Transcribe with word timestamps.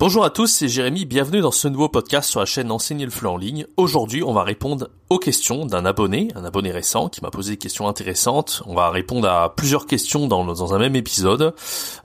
Bonjour 0.00 0.24
à 0.24 0.30
tous, 0.30 0.48
c'est 0.48 0.66
Jérémy, 0.66 1.04
bienvenue 1.04 1.40
dans 1.40 1.52
ce 1.52 1.68
nouveau 1.68 1.88
podcast 1.88 2.28
sur 2.28 2.40
la 2.40 2.46
chaîne 2.46 2.72
Enseigner 2.72 3.04
le 3.04 3.12
FLE 3.12 3.28
en 3.28 3.36
ligne. 3.36 3.64
Aujourd'hui, 3.76 4.24
on 4.24 4.32
va 4.32 4.42
répondre 4.42 4.88
aux 5.08 5.20
questions 5.20 5.66
d'un 5.66 5.86
abonné, 5.86 6.32
un 6.34 6.44
abonné 6.44 6.72
récent 6.72 7.08
qui 7.08 7.20
m'a 7.22 7.30
posé 7.30 7.52
des 7.52 7.58
questions 7.58 7.86
intéressantes. 7.86 8.64
On 8.66 8.74
va 8.74 8.90
répondre 8.90 9.28
à 9.28 9.54
plusieurs 9.54 9.86
questions 9.86 10.26
dans, 10.26 10.44
dans 10.44 10.74
un 10.74 10.80
même 10.80 10.96
épisode. 10.96 11.54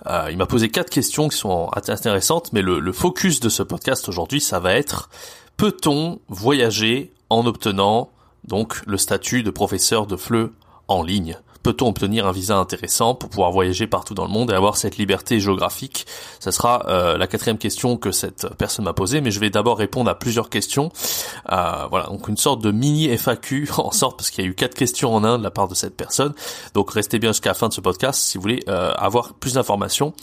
Euh, 0.06 0.28
il 0.30 0.38
m'a 0.38 0.46
posé 0.46 0.70
quatre 0.70 0.92
questions 0.92 1.30
qui 1.30 1.38
sont 1.38 1.72
intéressantes, 1.74 2.54
mais 2.54 2.62
le, 2.62 2.80
le 2.80 2.92
focus 2.94 3.40
de 3.40 3.50
ce 3.50 3.64
podcast 3.64 4.08
aujourd'hui, 4.08 4.40
ça 4.40 4.60
va 4.60 4.76
être 4.76 5.10
peut-on 5.58 6.20
voyager 6.28 7.12
en 7.32 7.48
obtenant 7.48 8.12
donc 8.44 8.86
le 8.86 8.98
statut 8.98 9.42
de 9.42 9.50
professeur 9.50 10.06
de 10.06 10.16
FLE 10.16 10.52
en 10.88 11.02
ligne? 11.02 11.40
Peut-on 11.64 11.88
obtenir 11.88 12.26
un 12.26 12.32
visa 12.32 12.58
intéressant 12.58 13.16
pour 13.16 13.30
pouvoir 13.30 13.52
voyager 13.52 13.88
partout 13.88 14.14
dans 14.14 14.26
le 14.26 14.32
monde 14.32 14.52
et 14.52 14.54
avoir 14.54 14.78
cette 14.78 14.98
liberté 14.98 15.40
géographique? 15.40 16.06
Ça 16.40 16.52
sera 16.52 16.86
euh, 16.88 17.18
la 17.18 17.28
quatrième 17.28 17.58
question 17.58 17.98
que 17.98 18.12
cette 18.12 18.48
personne 18.58 18.86
m'a 18.86 18.94
posée, 18.94 19.22
mais 19.22 19.32
je 19.32 19.40
vais 19.40 19.50
d'abord 19.50 19.78
répondre 19.78 20.10
à 20.10 20.18
plusieurs 20.18 20.50
questions. 20.50 20.92
Euh, 21.52 21.86
voilà, 21.90 22.08
donc 22.08 22.28
une 22.28 22.38
sorte 22.38 22.62
de 22.62 22.72
mini 22.72 23.10
FAQ 23.18 23.70
en 23.78 23.92
sorte 23.92 24.18
parce 24.18 24.30
qu'il 24.30 24.44
y 24.44 24.48
a 24.48 24.50
eu 24.50 24.56
quatre 24.56 24.76
questions 24.76 25.14
en 25.14 25.24
un 25.24 25.38
de 25.38 25.44
la 25.44 25.52
part 25.52 25.68
de 25.68 25.76
cette 25.76 25.96
personne. 25.96 26.34
Donc 26.74 26.92
restez 26.92 27.20
bien 27.20 27.32
jusqu'à 27.32 27.50
la 27.50 27.56
fin 27.56 27.68
de 27.68 27.74
ce 27.74 27.82
podcast 27.82 28.22
si 28.22 28.38
vous 28.38 28.42
voulez 28.42 28.64
euh, 28.70 28.94
avoir 28.96 29.34
plus 29.34 29.54
d'informations 29.54 30.14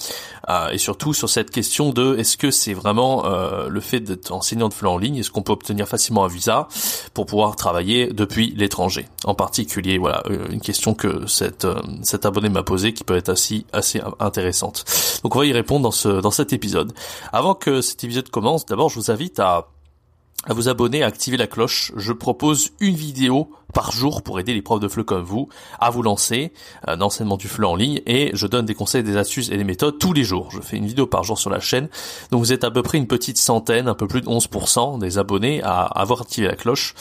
et 0.71 0.79
surtout 0.79 1.13
sur 1.13 1.29
cette 1.29 1.51
question 1.51 1.91
de 1.91 2.17
est-ce 2.19 2.37
que 2.37 2.53
c'est 2.53 2.73
vraiment 2.73 3.25
le 3.69 3.81
fait 3.81 3.99
d'être 3.99 4.31
enseignant 4.31 4.69
de 4.69 4.75
FLE 4.75 4.87
en 4.87 4.97
ligne, 4.97 5.17
est-ce 5.17 5.33
qu'on 5.33 5.43
peut 5.43 5.53
obtenir 5.53 5.89
facilement 5.89 6.25
un 6.25 6.29
visa 6.29 6.69
pour 7.15 7.27
pouvoir 7.27 7.57
travailler 7.57 8.07
depuis 8.13 8.55
l'étranger? 8.57 9.09
En 9.25 9.35
particulier, 9.35 9.99
voilà, 9.99 10.23
une 10.51 10.61
question 10.61 10.95
que 10.95 11.26
cette, 11.27 11.65
euh, 11.65 11.81
cet 12.03 12.27
abonné 12.27 12.49
m'a 12.49 12.63
posé 12.63 12.93
qui 12.93 13.05
peut 13.05 13.17
être 13.17 13.29
assez, 13.29 13.65
assez 13.73 14.01
intéressante. 14.21 14.85
Donc 15.23 15.37
on 15.37 15.41
va 15.41 15.47
y 15.47 15.53
répondre 15.53 15.83
dans, 15.83 15.91
ce, 15.91 16.21
dans 16.21 16.31
cet 16.31 16.53
épisode. 16.53 16.93
Avant 17.33 17.55
que 17.55 17.81
cet 17.81 18.05
épisode 18.05 18.31
commence, 18.31 18.67
d'abord 18.67 18.89
je 18.89 18.97
vous 18.97 19.11
invite 19.11 19.39
à 19.39 19.69
à 20.45 20.55
vous 20.55 20.69
abonner, 20.69 21.03
à 21.03 21.07
activer 21.07 21.37
la 21.37 21.47
cloche. 21.47 21.93
Je 21.97 22.13
propose 22.13 22.71
une 22.81 22.95
vidéo 22.95 23.51
par 23.77 23.93
jour 23.93 24.23
pour 24.23 24.41
aider 24.41 24.55
les 24.55 24.63
profs 24.63 24.81
de 24.81 24.89
FLE 24.89 25.05
comme 25.05 25.23
vous 25.23 25.51
à 25.81 25.91
vous 25.91 26.03
lancer 26.03 26.51
euh, 26.89 26.97
l'enseignement 26.97 27.37
du 27.37 27.47
FLE 27.47 27.67
en 27.67 27.77
ligne 27.77 28.01
et 28.07 28.31
je 28.33 28.47
donne 28.47 28.65
des 28.65 28.75
conseils, 28.75 29.03
des 29.03 29.19
astuces 29.19 29.51
et 29.51 29.57
des 29.59 29.65
méthodes 29.65 29.99
tous 29.99 30.15
les 30.15 30.25
jours. 30.25 30.51
Je 30.51 30.61
fais 30.61 30.79
une 30.79 30.87
vidéo 30.87 31.07
par 31.07 31.25
jour 31.25 31.39
sur 31.39 31.51
la 31.51 31.61
chaîne. 31.61 31.89
Donc 32.31 32.41
vous 32.41 32.55
êtes 32.55 32.65
à 32.65 32.71
peu 32.71 32.83
près 32.83 32.97
une 32.97 33.07
petite 33.07 33.37
centaine, 33.37 33.87
un 33.87 33.95
peu 33.95 34.07
plus 34.07 34.23
de 34.23 34.27
11% 34.27 34.99
des 34.99 35.19
abonnés 35.19 35.63
à 35.63 35.83
avoir 35.83 36.23
activé 36.23 36.47
la 36.47 36.57
cloche. 36.57 36.95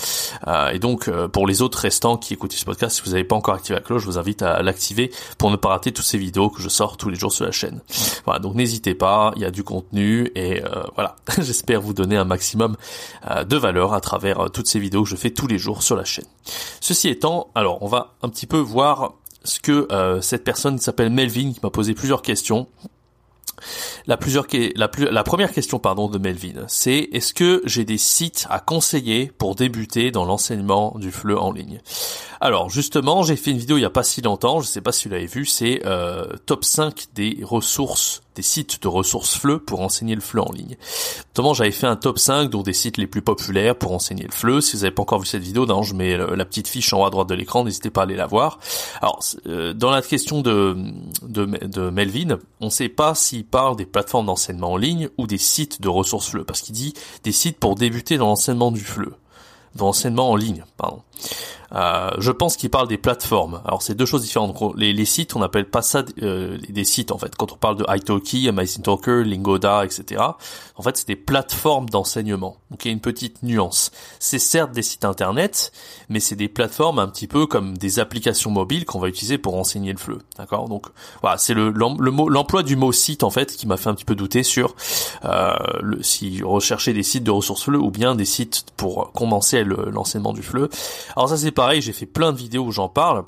Euh, 0.48 0.72
et 0.72 0.80
donc 0.80 1.08
euh, 1.08 1.30
pour 1.30 1.48
les 1.48 1.62
autres 1.62 1.78
restants 1.78 2.18
qui 2.18 2.34
écoutent 2.34 2.52
ce 2.52 2.66
podcast, 2.66 2.98
si 2.98 3.04
vous 3.04 3.12
n'avez 3.12 3.24
pas 3.24 3.38
encore 3.38 3.56
activé 3.56 3.76
la 3.76 3.82
cloche, 3.82 4.02
je 4.02 4.08
vous 4.08 4.18
invite 4.18 4.42
à 4.42 4.62
l'activer 4.62 5.12
pour 5.38 5.52
ne 5.52 5.56
pas 5.56 5.70
rater 5.70 5.94
toutes 5.94 6.06
ces 6.06 6.18
vidéos 6.18 6.50
que 6.50 6.62
je 6.62 6.68
sors 6.68 6.98
tous 6.98 7.10
les 7.10 7.16
jours 7.16 7.32
sur 7.32 7.46
la 7.46 7.52
chaîne. 7.52 7.80
Voilà, 8.26 8.40
donc 8.40 8.56
n'hésitez 8.56 8.96
pas, 8.96 9.32
il 9.38 9.44
y 9.44 9.46
a 9.46 9.52
du 9.52 9.64
contenu 9.64 10.30
et 10.36 10.62
voilà, 10.96 11.16
j'espère 11.38 11.80
vous 11.80 11.94
donner 11.94 12.18
un 12.18 12.26
maximum 12.26 12.76
de 13.48 13.58
valeur 13.58 13.94
à 13.94 14.02
travers 14.02 14.52
toutes 14.52 14.68
ces 14.68 14.80
vidéos 14.80 15.04
que 15.04 15.10
je 15.10 15.16
fais 15.16 15.32
tous 15.32 15.48
les 15.48 15.58
jours 15.58 15.84
sur 15.84 15.96
la 15.96 16.06
chaîne. 16.06 16.26
Ceci 16.80 17.10
étant, 17.10 17.50
alors 17.56 17.82
on 17.82 17.88
va 17.88 18.14
un 18.22 18.30
petit 18.30 18.46
peu 18.48 18.58
voir 18.58 19.14
ce 19.46 19.60
que 19.60 19.88
euh, 19.92 20.22
cette 20.22 20.44
personne 20.44 20.78
s'appelle 20.80 21.10
Melvin 21.10 21.54
qui 21.54 21.60
m'a 21.64 21.70
posé 21.70 21.94
plusieurs 21.94 22.22
questions. 22.22 22.68
La 24.06 24.18
première 24.18 25.52
question 25.52 25.80
pardon 25.80 26.10
de 26.10 26.18
Melvin, 26.18 26.66
c'est 26.68 27.10
est-ce 27.14 27.34
que 27.34 27.62
j'ai 27.66 27.86
des 27.86 27.98
sites 27.98 28.46
à 28.50 28.60
conseiller 28.60 29.32
pour 29.38 29.56
débuter 29.56 30.12
dans 30.12 30.26
l'enseignement 30.26 30.96
du 31.00 31.12
FLE 31.12 31.38
en 31.38 31.52
ligne? 31.52 31.82
Alors 32.42 32.70
justement, 32.70 33.24
j'ai 33.24 33.38
fait 33.38 33.52
une 33.52 33.58
vidéo 33.58 33.78
il 33.78 33.82
n'y 33.82 33.86
a 33.86 33.90
pas 33.90 34.04
si 34.04 34.22
longtemps, 34.22 34.60
je 34.60 34.68
ne 34.68 34.72
sais 34.72 34.82
pas 34.82 34.92
si 34.92 35.08
vous 35.08 35.14
l'avez 35.14 35.26
vu, 35.26 35.46
c'est 35.46 35.82
euh, 35.86 36.28
top 36.46 36.66
5 36.66 37.08
des 37.16 37.40
ressources 37.44 38.22
des 38.36 38.42
sites 38.42 38.82
de 38.82 38.88
ressources 38.88 39.36
FLE 39.36 39.60
pour 39.60 39.82
enseigner 39.82 40.16
le 40.16 40.22
FLE 40.22 40.42
en 40.42 40.52
ligne. 40.52 40.78
Notamment, 41.30 41.54
j'avais 41.54 41.72
fait 41.72 41.88
un 41.88 41.96
top 41.96 42.20
5 42.20 42.50
donc 42.50 42.66
des 42.66 42.74
sites 42.74 42.98
les 42.98 43.08
plus 43.08 43.22
populaires 43.22 43.76
pour 43.76 43.94
enseigner 43.94 44.24
le 44.24 44.32
FLE. 44.32 44.62
Si 44.62 44.76
vous 44.76 44.84
n'avez 44.84 44.94
pas 44.94 45.02
encore 45.02 45.20
vu 45.20 45.26
cette 45.26 45.44
vidéo, 45.44 45.66
non, 45.66 45.84
je 45.84 45.96
mets 45.96 46.18
la 46.18 46.46
petite 46.46 46.68
fiche 46.68 46.94
en 46.94 47.02
haut 47.02 47.06
à 47.06 47.10
droite 47.10 47.28
de 47.30 47.36
l'écran, 47.36 47.64
n'hésitez 47.64 47.90
pas 47.90 48.02
à 48.02 48.04
aller 48.04 48.16
la 48.16 48.28
voir. 48.28 48.60
Alors, 49.02 49.20
euh, 49.48 49.74
dans 49.74 49.90
la 49.90 50.02
question 50.02 50.42
de, 50.42 50.78
de, 51.24 51.46
de 51.46 51.90
Melvin, 51.90 52.38
on 52.60 52.66
ne 52.66 52.70
sait 52.70 52.90
pas 52.90 53.16
s'il 53.16 53.46
parle 53.46 53.76
des 53.76 53.86
plateformes 53.86 54.26
d'enseignement 54.28 54.74
en 54.74 54.78
ligne 54.78 55.10
ou 55.18 55.28
des 55.28 55.38
sites 55.38 55.82
de 55.82 55.90
ressources 55.90 56.30
FLE, 56.30 56.46
parce 56.46 56.62
qu'il 56.62 56.76
dit 56.76 56.94
des 57.24 57.32
sites 57.32 57.60
pour 57.60 57.76
débuter 57.76 58.18
dans 58.18 58.28
l'enseignement 58.28 58.72
du 58.72 58.82
FLE, 58.82 59.16
dans 59.76 59.88
l'enseignement 59.88 60.32
en 60.32 60.36
ligne, 60.36 60.64
pardon. 60.78 61.02
Euh, 61.74 62.12
je 62.20 62.32
pense 62.32 62.58
qu'il 62.58 62.70
parle 62.70 62.88
des 62.88 62.98
plateformes. 62.98 63.62
Alors 63.66 63.82
c'est 63.82 63.96
deux 63.96 64.06
choses 64.06 64.24
différentes. 64.24 64.56
Les, 64.78 65.06
sites, 65.06 65.36
on 65.36 65.40
n'appelle 65.40 65.70
pas 65.70 65.82
ça 65.82 66.04
euh, 66.22 66.58
des 66.70 66.84
sites 66.84 67.12
en 67.12 67.18
fait. 67.18 67.36
Quand 67.36 67.52
on 67.52 67.58
parle 67.58 67.78
de 67.78 67.86
Italki, 67.88 68.50
Talker, 68.84 69.24
Lingoda, 69.24 69.86
etc. 69.86 70.22
En 70.76 70.84
fait, 70.84 70.98
c'est 70.98 71.08
des 71.08 71.16
plateformes 71.16 71.90
d'enseignement. 71.90 72.58
Donc 72.70 72.84
il 72.84 72.90
y 72.90 72.92
a 72.92 72.94
une 72.94 73.02
petite 73.02 73.44
nuance. 73.44 73.92
C'est 74.20 74.40
certes 74.40 74.72
des 74.72 74.82
sites 74.82 75.06
internet, 75.06 75.72
mais 76.10 76.20
c'est 76.20 76.36
des 76.36 76.50
plateformes 76.50 77.00
un 77.00 77.08
petit 77.08 77.28
peu 77.28 77.48
comme 77.48 77.78
des 77.78 78.00
applications 78.00 78.52
mobiles 78.52 78.86
qu'on 78.86 79.00
va 79.00 79.08
utiliser 79.08 79.38
pour 79.38 79.56
enseigner 79.56 79.92
le 79.92 79.98
FLE. 79.98 80.20
D'accord? 80.38 80.68
Donc 80.68 80.88
voilà, 81.22 81.38
c'est 81.38 81.54
le, 81.54 81.72
l'emploi 81.72 82.64
du 82.64 82.76
mot 82.76 82.92
site 82.92 83.24
en 83.24 83.30
fait 83.30 83.56
qui 83.56 83.68
m'a 83.68 83.78
fait 83.78 83.90
un 83.90 83.96
petit 83.96 84.06
peu 84.06 84.16
douter 84.16 84.44
sur 84.44 84.76
euh, 85.24 85.54
le, 85.82 86.04
si 86.04 86.44
rechercher 86.44 86.94
des 86.94 87.04
sites 87.04 87.24
de 87.24 87.32
ressources 87.32 87.64
FLE 87.64 87.78
ou 87.78 87.92
bien 87.92 88.16
des 88.16 88.26
sites 88.26 88.66
pour 88.76 89.12
commencer 89.14 89.64
l'enseignement 89.64 90.34
du 90.34 90.44
FLE. 90.44 90.70
Alors 91.16 91.30
ça 91.30 91.38
c'est 91.38 91.52
pareil, 91.56 91.82
j'ai 91.82 91.94
fait 91.94 92.06
plein 92.06 92.32
de 92.32 92.38
vidéos 92.38 92.66
où 92.66 92.72
j'en 92.72 92.90
parle. 92.90 93.26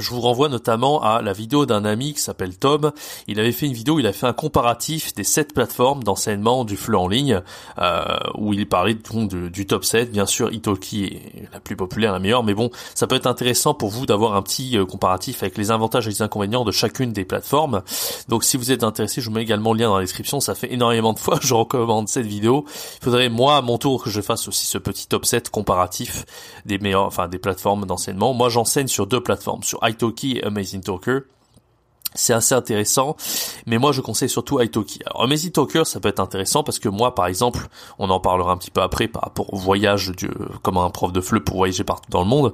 Je 0.00 0.10
vous 0.10 0.20
renvoie 0.20 0.48
notamment 0.48 1.02
à 1.02 1.20
la 1.20 1.34
vidéo 1.34 1.66
d'un 1.66 1.84
ami 1.84 2.14
qui 2.14 2.20
s'appelle 2.20 2.56
Tom. 2.56 2.90
Il 3.26 3.38
avait 3.38 3.52
fait 3.52 3.66
une 3.66 3.74
vidéo, 3.74 3.98
il 3.98 4.06
a 4.06 4.12
fait 4.12 4.26
un 4.26 4.32
comparatif 4.32 5.14
des 5.14 5.24
sept 5.24 5.52
plateformes 5.52 6.02
d'enseignement 6.02 6.64
du 6.64 6.76
FLE 6.76 6.96
en 6.96 7.06
ligne, 7.06 7.42
euh, 7.78 8.02
où 8.38 8.54
il 8.54 8.66
parlait 8.66 8.94
du, 8.94 9.66
top 9.66 9.84
7. 9.84 10.10
Bien 10.10 10.24
sûr, 10.24 10.52
Italki 10.52 11.04
est 11.04 11.52
la 11.52 11.60
plus 11.60 11.76
populaire, 11.76 12.12
la 12.12 12.18
meilleure, 12.18 12.42
mais 12.42 12.54
bon, 12.54 12.70
ça 12.94 13.06
peut 13.06 13.14
être 13.14 13.26
intéressant 13.26 13.74
pour 13.74 13.90
vous 13.90 14.06
d'avoir 14.06 14.34
un 14.34 14.42
petit 14.42 14.78
euh, 14.78 14.86
comparatif 14.86 15.42
avec 15.42 15.58
les 15.58 15.70
avantages 15.70 16.06
et 16.06 16.10
les 16.10 16.22
inconvénients 16.22 16.64
de 16.64 16.72
chacune 16.72 17.12
des 17.12 17.26
plateformes. 17.26 17.82
Donc 18.28 18.44
si 18.44 18.56
vous 18.56 18.72
êtes 18.72 18.84
intéressé, 18.84 19.20
je 19.20 19.28
vous 19.28 19.34
mets 19.34 19.42
également 19.42 19.74
le 19.74 19.80
lien 19.80 19.88
dans 19.88 19.96
la 19.96 20.04
description. 20.04 20.40
Ça 20.40 20.54
fait 20.54 20.72
énormément 20.72 21.12
de 21.12 21.18
fois 21.18 21.38
que 21.38 21.46
je 21.46 21.54
recommande 21.54 22.08
cette 22.08 22.26
vidéo. 22.26 22.64
Il 23.00 23.04
faudrait 23.04 23.28
moi 23.28 23.58
à 23.58 23.62
mon 23.62 23.76
tour 23.76 24.02
que 24.02 24.08
je 24.08 24.22
fasse 24.22 24.48
aussi 24.48 24.66
ce 24.66 24.78
petit 24.78 25.06
top 25.08 25.26
7 25.26 25.50
comparatif 25.50 26.24
des 26.64 26.78
meilleures, 26.78 27.04
enfin 27.04 27.28
des 27.28 27.38
plateformes 27.38 27.84
d'enseignement. 27.84 28.32
Moi 28.32 28.48
j'enseigne 28.48 28.88
sur 28.88 29.06
deux 29.06 29.20
plateformes, 29.20 29.62
sur 29.62 29.82
italki 29.90 30.40
Amazing 30.46 30.82
Talker. 30.82 31.26
C'est 32.14 32.32
assez 32.32 32.54
intéressant, 32.54 33.16
mais 33.66 33.78
moi 33.78 33.92
je 33.92 34.00
conseille 34.00 34.28
surtout 34.28 34.60
Italki. 34.60 34.98
Alors 35.06 35.22
Amazing 35.22 35.52
Talker, 35.52 35.84
ça 35.84 36.00
peut 36.00 36.08
être 36.08 36.18
intéressant 36.18 36.64
parce 36.64 36.80
que 36.80 36.88
moi, 36.88 37.14
par 37.14 37.26
exemple, 37.26 37.68
on 38.00 38.10
en 38.10 38.18
parlera 38.18 38.52
un 38.52 38.56
petit 38.56 38.72
peu 38.72 38.82
après 38.82 39.06
par 39.06 39.22
rapport 39.22 39.52
au 39.54 39.56
voyage 39.56 40.10
du, 40.16 40.28
comme 40.62 40.76
un 40.76 40.90
prof 40.90 41.12
de 41.12 41.20
FLE 41.20 41.44
pour 41.44 41.58
voyager 41.58 41.84
partout 41.84 42.10
dans 42.10 42.20
le 42.20 42.26
monde. 42.26 42.52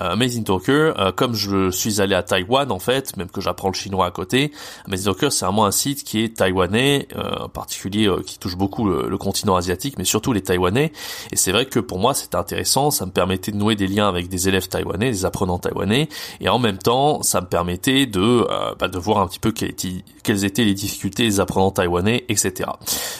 Euh, 0.00 0.10
Amazing 0.12 0.42
Talker, 0.42 0.92
euh, 0.98 1.12
comme 1.12 1.34
je 1.34 1.70
suis 1.70 2.00
allé 2.00 2.16
à 2.16 2.22
Taïwan 2.24 2.72
en 2.72 2.80
fait, 2.80 3.16
même 3.16 3.30
que 3.30 3.40
j'apprends 3.40 3.68
le 3.68 3.74
chinois 3.74 4.06
à 4.06 4.10
côté, 4.10 4.52
Amazing 4.86 5.12
Talker 5.12 5.30
c'est 5.30 5.44
vraiment 5.44 5.66
un 5.66 5.70
site 5.70 6.02
qui 6.02 6.24
est 6.24 6.36
taïwanais, 6.36 7.06
euh, 7.16 7.44
en 7.44 7.48
particulier 7.48 8.08
euh, 8.08 8.22
qui 8.26 8.38
touche 8.38 8.56
beaucoup 8.56 8.88
le, 8.88 9.16
continent 9.16 9.56
asiatique, 9.56 9.96
mais 9.98 10.04
surtout 10.04 10.32
les 10.32 10.42
Taïwanais. 10.42 10.92
Et 11.32 11.36
c'est 11.36 11.50
vrai 11.50 11.64
que 11.66 11.80
pour 11.80 11.98
moi 11.98 12.12
c'était 12.12 12.36
intéressant, 12.36 12.90
ça 12.90 13.06
me 13.06 13.10
permettait 13.10 13.50
de 13.50 13.56
nouer 13.56 13.76
des 13.76 13.86
liens 13.86 14.08
avec 14.08 14.28
des 14.28 14.48
élèves 14.48 14.68
taïwanais, 14.68 15.10
des 15.10 15.24
apprenants 15.24 15.58
taïwanais, 15.58 16.08
et 16.40 16.48
en 16.48 16.58
même 16.58 16.78
temps 16.78 17.22
ça 17.22 17.40
me 17.40 17.46
permettait 17.46 18.06
de, 18.06 18.46
bah, 18.78 18.88
de 18.88 18.95
voir 18.98 19.18
un 19.18 19.26
petit 19.26 19.38
peu 19.38 19.52
quelles 19.52 20.44
étaient 20.44 20.64
les 20.64 20.74
difficultés 20.74 21.24
des 21.24 21.40
apprenants 21.40 21.70
taïwanais, 21.70 22.24
etc. 22.28 22.70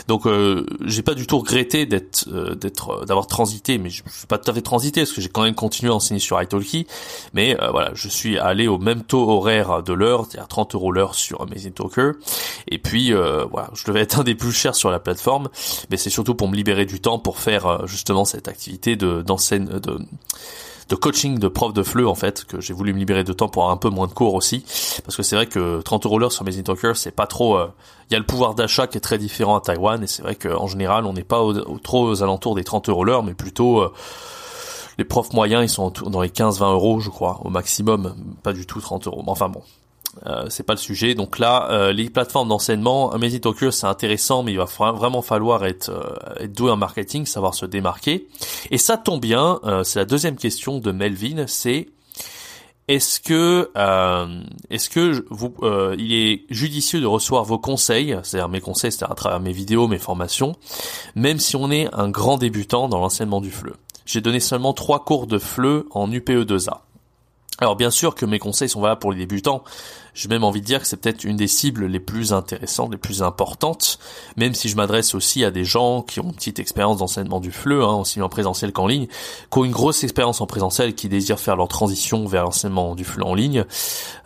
Donc 0.08 0.26
euh, 0.26 0.66
j'ai 0.84 1.02
pas 1.02 1.14
du 1.14 1.26
tout 1.26 1.38
regretté 1.38 1.86
d'être 1.86 2.26
euh, 2.28 2.54
d'être 2.54 2.90
euh, 2.90 3.04
d'avoir 3.04 3.26
transité, 3.26 3.78
mais 3.78 3.90
je, 3.90 4.02
suis 4.10 4.26
pas 4.26 4.38
tout 4.38 4.50
à 4.50 4.54
fait 4.54 4.62
transité 4.62 5.00
parce 5.02 5.12
que 5.12 5.20
j'ai 5.20 5.28
quand 5.28 5.42
même 5.42 5.54
continué 5.54 5.90
à 5.90 5.94
enseigner 5.94 6.20
sur 6.20 6.40
italki. 6.40 6.86
Mais 7.34 7.56
voilà, 7.70 7.90
je 7.94 8.08
suis 8.08 8.38
allé 8.38 8.68
au 8.68 8.78
même 8.78 9.02
taux 9.02 9.28
horaire 9.30 9.82
de 9.82 9.92
l'heure, 9.92 10.26
c'est-à-dire 10.26 10.48
30 10.48 10.74
euros 10.74 10.92
l'heure 10.92 11.14
sur 11.14 11.42
Amazing 11.42 11.72
Talker. 11.72 12.12
Et 12.68 12.78
puis 12.78 13.12
voilà, 13.12 13.70
je 13.74 13.84
devais 13.84 14.00
être 14.00 14.20
un 14.20 14.24
des 14.24 14.34
plus 14.34 14.52
chers 14.52 14.74
sur 14.74 14.90
la 14.90 14.98
plateforme, 14.98 15.48
mais 15.90 15.96
c'est 15.96 16.10
surtout 16.10 16.34
pour 16.34 16.48
me 16.48 16.56
libérer 16.56 16.86
du 16.86 17.00
temps 17.00 17.18
pour 17.18 17.38
faire 17.38 17.86
justement 17.86 18.24
cette 18.24 18.48
activité 18.48 18.96
de 18.96 19.22
d'enseigne 19.22 19.66
de 19.66 19.98
de 20.88 20.94
coaching 20.94 21.38
de 21.38 21.48
prof 21.48 21.72
de 21.72 21.82
FLE 21.82 22.06
en 22.06 22.14
fait 22.14 22.44
que 22.44 22.60
j'ai 22.60 22.72
voulu 22.72 22.92
me 22.92 22.98
libérer 22.98 23.24
de 23.24 23.32
temps 23.32 23.48
pour 23.48 23.62
avoir 23.62 23.74
un 23.74 23.78
peu 23.78 23.88
moins 23.88 24.06
de 24.06 24.12
cours 24.12 24.34
aussi. 24.34 24.64
Parce 25.04 25.16
que 25.16 25.22
c'est 25.22 25.36
vrai 25.36 25.46
que 25.46 25.80
30 25.82 26.06
euros 26.06 26.18
l'heure 26.18 26.32
sur 26.32 26.42
Amazing 26.42 26.62
Talker 26.62 26.92
c'est 26.94 27.10
pas 27.14 27.26
trop 27.26 27.56
euh, 27.56 27.68
il 28.10 28.12
y 28.12 28.16
a 28.16 28.18
le 28.18 28.26
pouvoir 28.26 28.54
d'achat 28.54 28.86
qui 28.86 28.96
est 28.98 29.00
très 29.00 29.18
différent 29.18 29.56
à 29.56 29.60
Taïwan 29.60 30.02
et 30.02 30.06
c'est 30.06 30.22
vrai 30.22 30.36
qu'en 30.36 30.66
général 30.66 31.06
on 31.06 31.12
n'est 31.12 31.24
pas 31.24 31.42
trop 31.82 32.08
aux 32.08 32.22
alentours 32.22 32.54
des 32.54 32.64
30 32.64 32.88
euros 32.88 33.04
l'heure 33.04 33.24
mais 33.24 33.34
plutôt 33.34 33.80
euh, 33.80 33.92
Les 34.98 35.04
profs 35.04 35.32
moyens, 35.32 35.62
ils 35.64 35.68
sont 35.68 35.92
dans 36.06 36.22
les 36.22 36.30
15-20 36.30 36.72
euros, 36.72 37.00
je 37.00 37.10
crois, 37.10 37.40
au 37.44 37.50
maximum, 37.50 38.14
pas 38.42 38.54
du 38.54 38.64
tout 38.64 38.80
30 38.80 39.06
euros. 39.08 39.22
Enfin 39.26 39.48
bon, 39.50 39.62
euh, 40.24 40.46
c'est 40.48 40.62
pas 40.62 40.72
le 40.72 40.78
sujet. 40.78 41.14
Donc 41.14 41.38
là, 41.38 41.68
euh, 41.70 41.92
les 41.92 42.08
plateformes 42.10 42.48
d'enseignement, 42.48 43.12
Amazing 43.12 43.40
Talker, 43.40 43.70
c'est 43.70 43.86
intéressant, 43.86 44.42
mais 44.42 44.52
il 44.52 44.58
va 44.58 44.64
vraiment 44.64 45.22
falloir 45.22 45.64
être, 45.64 45.90
euh, 45.90 46.44
être 46.44 46.52
doué 46.52 46.70
en 46.70 46.76
marketing, 46.76 47.26
savoir 47.26 47.54
se 47.54 47.66
démarquer. 47.66 48.28
Et 48.70 48.78
ça 48.78 48.96
tombe 48.96 49.20
bien, 49.20 49.60
c'est 49.84 49.98
la 49.98 50.04
deuxième 50.04 50.36
question 50.36 50.78
de 50.78 50.92
Melvin, 50.92 51.46
c'est 51.46 51.88
est-ce 52.88 53.20
que 53.20 53.70
est-ce 54.70 54.88
que 54.88 55.24
vous 55.30 55.54
il 55.98 56.14
est 56.14 56.44
judicieux 56.50 57.00
de 57.00 57.06
recevoir 57.06 57.44
vos 57.44 57.58
conseils, 57.58 58.16
c'est-à-dire 58.22 58.48
mes 58.48 58.60
conseils, 58.60 58.92
c'est-à-dire 58.92 59.12
à 59.12 59.16
travers 59.16 59.40
mes 59.40 59.52
vidéos, 59.52 59.88
mes 59.88 59.98
formations, 59.98 60.54
même 61.14 61.38
si 61.38 61.56
on 61.56 61.70
est 61.70 61.92
un 61.94 62.08
grand 62.08 62.38
débutant 62.38 62.88
dans 62.88 62.98
l'enseignement 62.98 63.40
du 63.40 63.50
FLE? 63.50 63.74
J'ai 64.04 64.20
donné 64.20 64.40
seulement 64.40 64.72
trois 64.72 65.04
cours 65.04 65.26
de 65.26 65.38
FLE 65.38 65.84
en 65.90 66.10
UPE2A. 66.10 66.80
Alors 67.58 67.76
bien 67.76 67.90
sûr 67.90 68.14
que 68.14 68.26
mes 68.26 68.38
conseils 68.38 68.68
sont 68.68 68.80
valables 68.80 69.00
pour 69.00 69.12
les 69.12 69.18
débutants, 69.18 69.64
j'ai 70.16 70.28
même 70.28 70.44
envie 70.44 70.62
de 70.62 70.66
dire 70.66 70.80
que 70.80 70.86
c'est 70.86 70.96
peut-être 70.96 71.24
une 71.24 71.36
des 71.36 71.46
cibles 71.46 71.84
les 71.84 72.00
plus 72.00 72.32
intéressantes, 72.32 72.90
les 72.90 72.96
plus 72.96 73.22
importantes, 73.22 73.98
même 74.36 74.54
si 74.54 74.70
je 74.70 74.76
m'adresse 74.76 75.14
aussi 75.14 75.44
à 75.44 75.50
des 75.50 75.64
gens 75.64 76.00
qui 76.00 76.20
ont 76.20 76.24
une 76.24 76.34
petite 76.34 76.58
expérience 76.58 76.96
d'enseignement 76.96 77.38
du 77.38 77.52
FLE, 77.52 77.82
hein, 77.82 77.96
aussi 77.96 78.22
en 78.22 78.28
présentiel 78.30 78.72
qu'en 78.72 78.86
ligne, 78.86 79.08
qui 79.50 79.58
ont 79.58 79.64
une 79.64 79.72
grosse 79.72 80.02
expérience 80.04 80.40
en 80.40 80.46
présentiel, 80.46 80.94
qui 80.94 81.10
désirent 81.10 81.38
faire 81.38 81.56
leur 81.56 81.68
transition 81.68 82.24
vers 82.26 82.44
l'enseignement 82.44 82.94
du 82.94 83.04
FLE 83.04 83.24
en 83.24 83.34
ligne, 83.34 83.66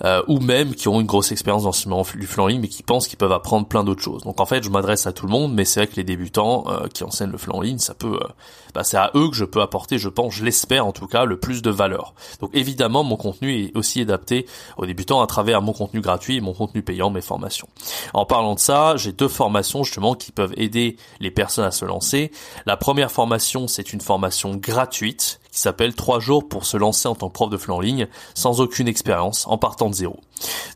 euh, 0.05 0.23
ou 0.29 0.39
même 0.39 0.77
qui 0.77 0.87
ont 0.87 1.01
une 1.01 1.09
grosse 1.09 1.33
expérience 1.33 1.65
d'enseignement 1.65 2.07
du 2.15 2.27
FLE 2.27 2.41
en 2.41 2.47
ligne, 2.47 2.61
mais 2.61 2.69
qui 2.69 2.85
pensent 2.85 3.09
qu'ils 3.09 3.19
peuvent 3.19 3.33
apprendre 3.33 3.67
plein 3.67 3.83
d'autres 3.83 4.03
choses. 4.03 4.23
Donc 4.23 4.41
en 4.41 4.47
fait, 4.47 4.63
je 4.63 4.71
m'adresse 4.71 5.09
à 5.09 5.13
tout 5.13 5.27
le 5.27 5.33
monde, 5.33 5.53
mais 5.53 5.65
c'est 5.65 5.81
vrai 5.81 5.87
que 5.89 5.97
les 5.97 6.05
débutants 6.05 6.67
euh, 6.69 6.87
qui 6.87 7.03
enseignent 7.03 7.33
le 7.33 7.39
FLE 7.39 7.53
en 7.53 7.61
ligne, 7.61 7.79
ça 7.79 7.95
peut, 7.95 8.15
euh, 8.23 8.29
bah, 8.75 8.85
c'est 8.85 8.97
à 8.97 9.11
eux 9.17 9.29
que 9.29 9.35
je 9.37 9.45
peux 9.45 9.61
apporter, 9.61 9.99
je 9.99 10.09
pense, 10.09 10.35
je 10.35 10.45
l'espère 10.45 10.87
en 10.87 10.93
tout 10.93 11.09
cas, 11.09 11.25
le 11.25 11.41
plus 11.41 11.63
de 11.63 11.71
valeur. 11.71 12.15
Donc 12.41 12.51
évidemment, 12.55 13.03
mon 13.03 13.17
contenu 13.17 13.65
est 13.65 13.77
aussi 13.77 14.01
adapté 14.01 14.47
aux 14.77 14.87
débutants 14.87 15.21
à 15.21 15.27
travers 15.27 15.63
mon 15.63 15.73
contenu 15.81 16.03
gratuit 16.03 16.37
et 16.37 16.41
mon 16.43 16.53
contenu 16.53 16.83
payant, 16.83 17.09
mes 17.09 17.23
formations. 17.23 17.69
En 18.13 18.27
parlant 18.27 18.55
de 18.55 18.61
ça, 18.61 18.97
j'ai 18.97 19.13
deux 19.13 19.29
formations 19.29 19.83
justement 19.83 20.15
qui 20.15 20.31
peuvent 20.31 20.53
aider 20.59 20.97
les 21.21 21.31
personnes 21.31 21.65
à 21.65 21.71
se 21.71 21.87
lancer. 21.87 22.31
La 22.67 22.77
première 22.77 23.11
formation, 23.11 23.67
c'est 23.67 23.95
une 23.95 24.03
formation 24.03 24.57
gratuite 24.57 25.40
qui 25.53 25.61
s'appelle 25.61 25.95
3 25.95 26.21
jours 26.21 26.49
pour 26.49 26.65
se 26.65 26.77
lancer 26.77 27.09
en 27.09 27.15
tant 27.15 27.29
que 27.29 27.35
prof 27.35 27.51
de 27.51 27.57
FLE 27.57 27.73
en 27.73 27.81
ligne 27.81 28.09
sans 28.35 28.61
aucune 28.61 28.89
expérience 28.89 29.47
en 29.47 29.59
partant 29.59 29.91
de 29.91 29.95
zéro. 29.95 30.21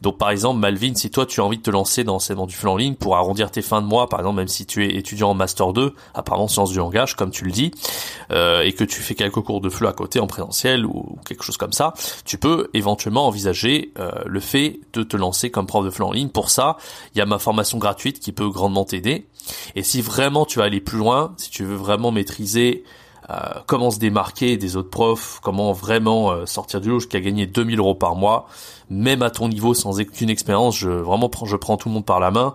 Donc 0.03 0.19
par 0.19 0.31
exemple 0.31 0.59
Malvin, 0.61 0.95
si 0.95 1.11
toi 1.11 1.27
tu 1.27 1.41
as 1.41 1.45
envie 1.45 1.59
de 1.59 1.63
te 1.63 1.71
lancer 1.71 2.05
dans 2.05 2.15
l'enseignement 2.15 2.47
du 2.47 2.55
FLE 2.55 2.69
en 2.69 2.77
ligne 2.77 2.95
pour 2.95 3.17
arrondir 3.17 3.51
tes 3.51 3.63
fins 3.63 3.81
de 3.81 3.87
mois, 3.87 4.09
par 4.09 4.21
exemple 4.21 4.37
même 4.37 4.49
si 4.49 4.67
tu 4.67 4.85
es 4.85 4.97
étudiant 4.97 5.31
en 5.31 5.35
master 5.35 5.73
2, 5.73 5.95
apparemment 6.15 6.49
sciences 6.49 6.71
du 6.71 6.79
langage 6.79 7.17
comme 7.17 7.31
tu 7.31 7.45
le 7.45 7.51
dis, 7.51 7.71
euh, 8.31 8.63
et 8.63 8.73
que 8.73 8.85
tu 8.85 9.01
fais 9.01 9.15
quelques 9.15 9.41
cours 9.41 9.61
de 9.61 9.71
FLE 9.71 9.87
à 9.87 9.93
côté 9.93 10.21
en 10.21 10.27
présentiel 10.27 10.85
ou, 10.87 11.19
quelque 11.25 11.45
chose 11.45 11.57
comme 11.57 11.73
ça, 11.73 11.95
tu 12.25 12.39
peux 12.39 12.69
éventuellement 12.75 13.27
envisager 13.27 13.93
euh, 13.99 14.11
le 14.27 14.41
fait 14.41 14.81
de 14.93 15.03
te 15.03 15.17
lancer 15.17 15.51
comme 15.51 15.67
prof 15.67 15.85
de 15.85 15.91
FLE 15.91 16.05
en 16.05 16.13
ligne. 16.13 16.29
Pour 16.29 16.51
ça, 16.51 16.77
il 17.15 17.19
y 17.19 17.21
a 17.21 17.27
ma 17.27 17.39
formation 17.39 17.79
gratuite 17.79 18.21
qui 18.21 18.33
peut 18.33 18.49
grandement 18.49 18.85
t'aider. 18.85 19.27
Et 19.75 19.83
si 19.83 20.01
vraiment 20.01 20.45
tu 20.45 20.59
vas 20.59 20.67
aller 20.67 20.81
plus 20.81 20.99
loin, 20.99 21.35
si 21.37 21.51
tu 21.51 21.65
veux 21.65 21.77
vraiment 21.77 22.11
maîtriser 22.11 22.85
euh, 23.31 23.35
comment 23.67 23.91
se 23.91 23.99
démarquer 23.99 24.57
des 24.57 24.77
autres 24.77 24.91
profs, 24.91 25.41
comment 25.43 25.73
vraiment 25.73 26.31
euh, 26.31 26.47
sortir 26.47 26.81
du 26.81 26.91
lot 26.91 27.01
jusqu'à 27.01 27.21
gagner 27.21 27.47
2000 27.47 27.79
euros 27.79 27.95
par 27.95 28.17
mois, 28.17 28.47
même 28.91 29.23
à 29.23 29.31
ton 29.31 29.49
niveau 29.49 29.73
sans 29.73 29.99
aucune 29.99 30.29
expérience, 30.29 30.77
je 30.77 30.91
vraiment 30.91 31.31
prends, 31.31 31.47
je 31.47 31.57
prends 31.57 31.77
tout 31.77 31.89
le 31.89 31.95
monde 31.95 32.05
par 32.05 32.21
la 32.21 32.31
main. 32.31 32.55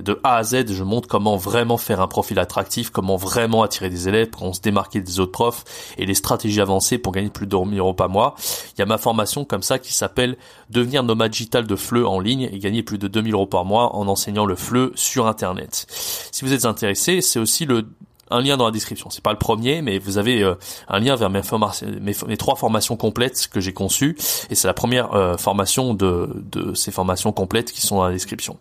De 0.00 0.18
A 0.24 0.36
à 0.36 0.42
Z, 0.42 0.72
je 0.72 0.82
montre 0.82 1.06
comment 1.06 1.36
vraiment 1.36 1.76
faire 1.76 2.00
un 2.00 2.08
profil 2.08 2.38
attractif, 2.38 2.90
comment 2.90 3.16
vraiment 3.16 3.62
attirer 3.62 3.90
des 3.90 4.08
élèves, 4.08 4.30
comment 4.30 4.52
se 4.52 4.60
démarquer 4.60 5.00
des 5.00 5.20
autres 5.20 5.32
profs 5.32 5.64
et 5.98 6.06
les 6.06 6.14
stratégies 6.14 6.60
avancées 6.60 6.98
pour 6.98 7.12
gagner 7.12 7.30
plus 7.30 7.46
de 7.46 7.50
2000 7.50 7.78
euros 7.78 7.94
par 7.94 8.08
mois. 8.08 8.36
Il 8.74 8.78
y 8.78 8.82
a 8.82 8.86
ma 8.86 8.98
formation 8.98 9.44
comme 9.44 9.62
ça 9.62 9.78
qui 9.78 9.92
s'appelle 9.92 10.36
devenir 10.70 11.02
nomade 11.02 11.30
digital 11.30 11.66
de 11.66 11.76
FLE 11.76 12.06
en 12.06 12.20
ligne 12.20 12.48
et 12.52 12.58
gagner 12.58 12.82
plus 12.82 12.98
de 12.98 13.08
2000 13.08 13.34
euros 13.34 13.46
par 13.46 13.64
mois 13.64 13.94
en 13.96 14.08
enseignant 14.08 14.46
le 14.46 14.54
FLE 14.54 14.92
sur 14.94 15.26
Internet. 15.26 15.86
Si 15.88 16.44
vous 16.44 16.52
êtes 16.52 16.64
intéressé, 16.64 17.20
c'est 17.20 17.38
aussi 17.38 17.66
le 17.66 17.86
un 18.30 18.40
lien 18.40 18.56
dans 18.56 18.66
la 18.66 18.70
description. 18.70 19.10
C'est 19.10 19.22
pas 19.22 19.32
le 19.32 19.38
premier, 19.38 19.82
mais 19.82 19.98
vous 19.98 20.18
avez 20.18 20.42
euh, 20.42 20.54
un 20.88 20.98
lien 20.98 21.16
vers 21.16 21.30
mes, 21.30 22.36
trois 22.36 22.56
formations 22.56 22.96
complètes 22.96 23.48
que 23.48 23.60
j'ai 23.60 23.72
conçues, 23.72 24.16
et 24.50 24.54
c'est 24.54 24.66
la 24.66 24.74
première 24.74 25.14
euh, 25.14 25.36
formation 25.36 25.94
de, 25.94 26.30
de 26.50 26.74
ces 26.74 26.90
formations 26.90 27.32
complètes 27.32 27.72
qui 27.72 27.80
sont 27.80 27.96
dans 27.96 28.04
la 28.06 28.12
description. 28.12 28.58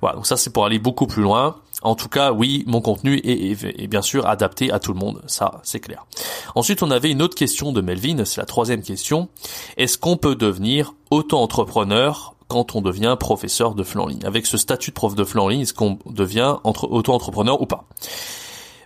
Voilà, 0.00 0.16
donc 0.16 0.26
ça 0.26 0.36
c'est 0.36 0.52
pour 0.52 0.64
aller 0.64 0.78
beaucoup 0.78 1.06
plus 1.06 1.22
loin. 1.22 1.56
En 1.82 1.96
tout 1.96 2.08
cas, 2.08 2.32
oui, 2.32 2.62
mon 2.68 2.80
contenu 2.80 3.16
est, 3.24 3.64
est, 3.64 3.86
bien 3.88 4.02
sûr 4.02 4.26
adapté 4.28 4.70
à 4.70 4.78
tout 4.78 4.92
le 4.92 4.98
monde, 5.00 5.20
ça 5.26 5.60
c'est 5.64 5.80
clair. 5.80 6.06
Ensuite, 6.54 6.82
on 6.82 6.90
avait 6.92 7.10
une 7.10 7.22
autre 7.22 7.34
question 7.34 7.72
de 7.72 7.80
Melvin, 7.80 8.24
c'est 8.24 8.40
la 8.40 8.46
troisième 8.46 8.82
question. 8.82 9.28
Est-ce 9.76 9.98
qu'on 9.98 10.16
peut 10.16 10.36
devenir 10.36 10.94
auto-entrepreneur 11.10 12.34
quand 12.46 12.76
on 12.76 12.82
devient 12.82 13.16
professeur 13.18 13.74
de 13.74 13.82
flanc 13.82 14.06
ligne? 14.06 14.24
Avec 14.24 14.46
ce 14.46 14.58
statut 14.58 14.90
de 14.90 14.94
prof 14.94 15.16
de 15.16 15.24
flanc 15.24 15.48
ligne, 15.48 15.62
est-ce 15.62 15.74
qu'on 15.74 15.98
devient 16.06 16.56
auto-entrepreneur 16.62 17.60
ou 17.60 17.66
pas? 17.66 17.88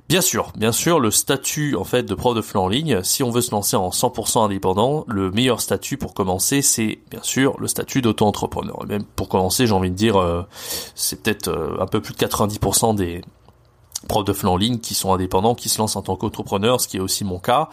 Bien 0.09 0.21
sûr, 0.21 0.53
bien 0.57 0.71
sûr, 0.71 1.01
le 1.01 1.11
statut 1.11 1.75
en 1.75 1.83
fait 1.83 2.05
de 2.05 2.15
prof 2.15 2.37
de 2.37 2.41
FLE 2.41 2.59
en 2.59 2.69
ligne, 2.69 3.03
si 3.03 3.25
on 3.25 3.31
veut 3.31 3.41
se 3.41 3.51
lancer 3.51 3.75
en 3.75 3.91
100% 3.91 4.45
indépendant, 4.45 5.05
le 5.09 5.33
meilleur 5.33 5.61
statut 5.61 5.97
pour 5.97 6.15
commencer, 6.15 6.63
c'est 6.63 7.01
bien 7.11 7.23
sûr 7.23 7.59
le 7.59 7.67
statut 7.67 8.03
d'auto-entrepreneur. 8.03 8.87
Même 8.87 9.03
pour 9.03 9.29
commencer, 9.29 9.67
j'ai 9.67 9.73
envie 9.73 9.91
de 9.91 9.97
dire, 9.97 10.17
euh, 10.17 10.43
c'est 10.95 11.23
peut-être 11.23 11.49
euh, 11.49 11.77
un 11.81 11.87
peu 11.87 12.01
plus 12.01 12.15
de 12.15 12.19
90% 12.19 12.95
des 12.95 13.23
profs 14.07 14.25
de 14.25 14.33
FLE 14.33 14.49
en 14.49 14.57
ligne 14.57 14.79
qui 14.79 14.95
sont 14.95 15.13
indépendants, 15.13 15.55
qui 15.55 15.69
se 15.69 15.79
lancent 15.79 15.97
en 15.97 16.03
tant 16.03 16.17
qu'entrepreneur, 16.17 16.81
ce 16.81 16.89
qui 16.89 16.97
est 16.97 17.01
aussi 17.01 17.25
mon 17.25 17.39
cas. 17.39 17.69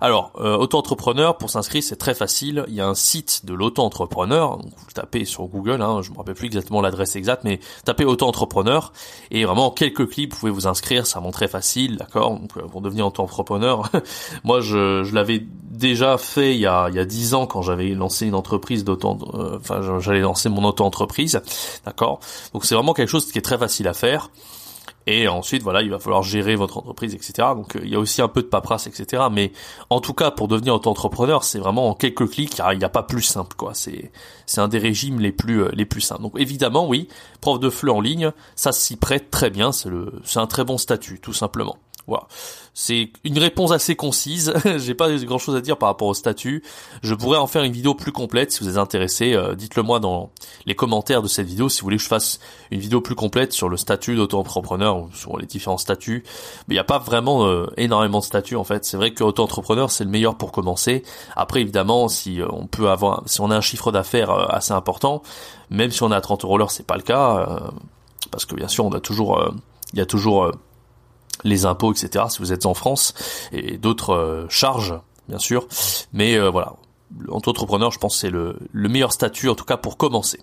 Alors, 0.00 0.32
euh, 0.38 0.56
auto-entrepreneur, 0.56 1.36
pour 1.36 1.50
s'inscrire, 1.50 1.82
c'est 1.82 1.96
très 1.96 2.14
facile. 2.14 2.64
Il 2.68 2.74
y 2.74 2.80
a 2.80 2.86
un 2.86 2.94
site 2.94 3.44
de 3.44 3.54
l'auto-entrepreneur. 3.54 4.58
Vous 4.58 4.92
tapez 4.94 5.24
sur 5.24 5.44
Google, 5.46 5.82
hein, 5.82 6.00
je 6.02 6.10
me 6.10 6.16
rappelle 6.16 6.34
plus 6.34 6.46
exactement 6.46 6.80
l'adresse 6.80 7.16
exacte, 7.16 7.44
mais 7.44 7.60
tapez 7.84 8.04
auto-entrepreneur 8.04 8.92
et 9.30 9.44
vraiment 9.44 9.66
en 9.66 9.70
quelques 9.70 10.08
clics, 10.08 10.32
vous 10.32 10.40
pouvez 10.40 10.52
vous 10.52 10.66
inscrire. 10.66 11.06
C'est 11.06 11.14
vraiment 11.14 11.30
très 11.30 11.48
facile, 11.48 11.96
d'accord? 11.96 12.38
Donc, 12.38 12.56
euh, 12.56 12.62
pour 12.62 12.80
devenir 12.80 13.06
auto-entrepreneur, 13.06 13.90
moi, 14.44 14.60
je, 14.60 15.04
je 15.04 15.14
l'avais 15.14 15.44
déjà 15.70 16.18
fait 16.18 16.54
il 16.54 16.60
y 16.60 16.66
a 16.66 16.88
il 16.88 16.96
y 16.96 16.98
a 16.98 17.04
dix 17.04 17.34
ans 17.34 17.46
quand 17.46 17.62
j'avais 17.62 17.90
lancé 17.90 18.26
une 18.26 18.34
entreprise 18.34 18.84
d'auto, 18.84 19.18
euh, 19.34 19.58
enfin, 19.58 19.80
j'allais 20.00 20.20
lancer 20.20 20.48
mon 20.48 20.64
auto-entreprise, 20.64 21.40
d'accord? 21.84 22.20
Donc, 22.52 22.64
c'est 22.64 22.74
vraiment 22.74 22.94
quelque 22.94 23.08
chose 23.08 23.30
qui 23.30 23.38
est 23.38 23.42
très 23.42 23.58
facile 23.58 23.88
à 23.88 23.94
faire. 23.94 24.30
Et 25.06 25.26
ensuite, 25.26 25.62
voilà, 25.62 25.80
il 25.80 25.90
va 25.90 25.98
falloir 25.98 26.22
gérer 26.22 26.54
votre 26.54 26.76
entreprise, 26.76 27.14
etc. 27.14 27.48
Donc, 27.54 27.76
euh, 27.76 27.80
il 27.82 27.90
y 27.90 27.94
a 27.94 27.98
aussi 27.98 28.20
un 28.20 28.28
peu 28.28 28.42
de 28.42 28.46
paperasse, 28.46 28.86
etc. 28.86 29.24
Mais 29.32 29.52
en 29.88 30.00
tout 30.00 30.12
cas, 30.12 30.30
pour 30.30 30.48
devenir 30.48 30.74
auto-entrepreneur, 30.74 31.44
c'est 31.44 31.58
vraiment 31.58 31.88
en 31.88 31.94
quelques 31.94 32.28
clics. 32.28 32.60
Il 32.72 32.78
n'y 32.78 32.84
a 32.84 32.90
pas 32.90 33.02
plus 33.02 33.22
simple, 33.22 33.56
quoi. 33.56 33.72
C'est 33.74 34.12
c'est 34.44 34.60
un 34.60 34.68
des 34.68 34.78
régimes 34.78 35.20
les 35.20 35.32
plus 35.32 35.62
euh, 35.62 35.70
les 35.72 35.86
plus 35.86 36.02
simples. 36.02 36.22
Donc, 36.22 36.34
évidemment, 36.38 36.86
oui, 36.86 37.08
prof 37.40 37.58
de 37.58 37.70
FLE 37.70 37.90
en 37.90 38.00
ligne, 38.00 38.32
ça 38.54 38.72
s'y 38.72 38.96
prête 38.96 39.30
très 39.30 39.50
bien. 39.50 39.72
C'est 39.72 39.88
le 39.88 40.12
c'est 40.24 40.40
un 40.40 40.46
très 40.46 40.64
bon 40.64 40.76
statut, 40.76 41.20
tout 41.20 41.32
simplement. 41.32 41.78
Voilà. 42.08 42.26
C'est 42.72 43.10
une 43.22 43.38
réponse 43.38 43.70
assez 43.70 43.94
concise. 43.94 44.54
J'ai 44.78 44.94
pas 44.94 45.14
grand 45.16 45.38
chose 45.38 45.54
à 45.54 45.60
dire 45.60 45.76
par 45.76 45.90
rapport 45.90 46.08
au 46.08 46.14
statut. 46.14 46.64
Je 47.02 47.14
pourrais 47.14 47.36
en 47.36 47.46
faire 47.46 47.64
une 47.64 47.72
vidéo 47.72 47.94
plus 47.94 48.12
complète 48.12 48.50
si 48.50 48.64
vous 48.64 48.70
êtes 48.70 48.76
intéressé. 48.78 49.34
Euh, 49.34 49.54
dites-le 49.54 49.82
moi 49.82 50.00
dans 50.00 50.30
les 50.64 50.74
commentaires 50.74 51.20
de 51.20 51.28
cette 51.28 51.46
vidéo 51.46 51.68
si 51.68 51.80
vous 51.80 51.84
voulez 51.84 51.98
que 51.98 52.02
je 52.02 52.08
fasse 52.08 52.40
une 52.70 52.80
vidéo 52.80 53.02
plus 53.02 53.14
complète 53.14 53.52
sur 53.52 53.68
le 53.68 53.76
statut 53.76 54.16
d'auto-entrepreneur 54.16 54.96
ou 54.96 55.10
sur 55.12 55.36
les 55.36 55.44
différents 55.44 55.76
statuts. 55.76 56.24
Mais 56.66 56.74
il 56.74 56.76
n'y 56.76 56.80
a 56.80 56.84
pas 56.84 56.98
vraiment 56.98 57.46
euh, 57.46 57.66
énormément 57.76 58.20
de 58.20 58.24
statuts 58.24 58.56
en 58.56 58.64
fait. 58.64 58.86
C'est 58.86 58.96
vrai 58.96 59.12
que 59.12 59.22
auto-entrepreneur 59.22 59.90
c'est 59.90 60.04
le 60.04 60.10
meilleur 60.10 60.36
pour 60.36 60.50
commencer. 60.50 61.02
Après 61.36 61.60
évidemment 61.60 62.08
si 62.08 62.40
euh, 62.40 62.46
on 62.50 62.66
peut 62.66 62.88
avoir, 62.88 63.22
si 63.26 63.42
on 63.42 63.50
a 63.50 63.56
un 63.56 63.60
chiffre 63.60 63.92
d'affaires 63.92 64.30
assez 64.30 64.72
important, 64.72 65.22
même 65.68 65.90
si 65.90 66.02
on 66.04 66.10
est 66.10 66.16
à 66.16 66.22
30 66.22 66.44
euros 66.44 66.56
l'heure 66.56 66.70
c'est 66.70 66.86
pas 66.86 66.96
le 66.96 67.02
cas 67.02 67.60
parce 68.30 68.46
que 68.46 68.54
bien 68.54 68.68
sûr 68.68 68.86
on 68.86 68.92
a 68.92 69.00
toujours, 69.00 69.52
il 69.92 69.98
y 69.98 70.02
a 70.02 70.06
toujours 70.06 70.50
les 71.44 71.66
impôts, 71.66 71.92
etc. 71.92 72.26
Si 72.30 72.38
vous 72.38 72.52
êtes 72.52 72.66
en 72.66 72.74
France 72.74 73.14
et 73.52 73.78
d'autres 73.78 74.14
euh, 74.14 74.46
charges, 74.48 74.94
bien 75.28 75.38
sûr. 75.38 75.66
Mais 76.12 76.36
euh, 76.36 76.50
voilà, 76.50 76.76
entrepreneur, 77.30 77.90
je 77.90 77.98
pense 77.98 78.14
que 78.14 78.20
c'est 78.20 78.30
le, 78.30 78.56
meilleur 78.72 79.12
statut 79.12 79.48
en 79.48 79.54
tout 79.54 79.64
cas 79.64 79.76
pour 79.76 79.96
commencer. 79.96 80.40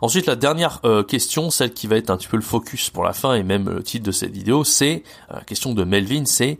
Ensuite, 0.00 0.26
la 0.26 0.36
dernière 0.36 0.80
euh, 0.84 1.02
question, 1.02 1.50
celle 1.50 1.72
qui 1.72 1.86
va 1.86 1.96
être 1.96 2.10
un 2.10 2.16
petit 2.16 2.28
peu 2.28 2.36
le 2.36 2.42
focus 2.42 2.90
pour 2.90 3.04
la 3.04 3.12
fin 3.12 3.34
et 3.34 3.42
même 3.42 3.68
le 3.68 3.82
titre 3.82 4.04
de 4.04 4.12
cette 4.12 4.32
vidéo, 4.32 4.64
c'est 4.64 5.02
la 5.30 5.42
question 5.42 5.74
de 5.74 5.84
Melvin, 5.84 6.24
c'est 6.24 6.58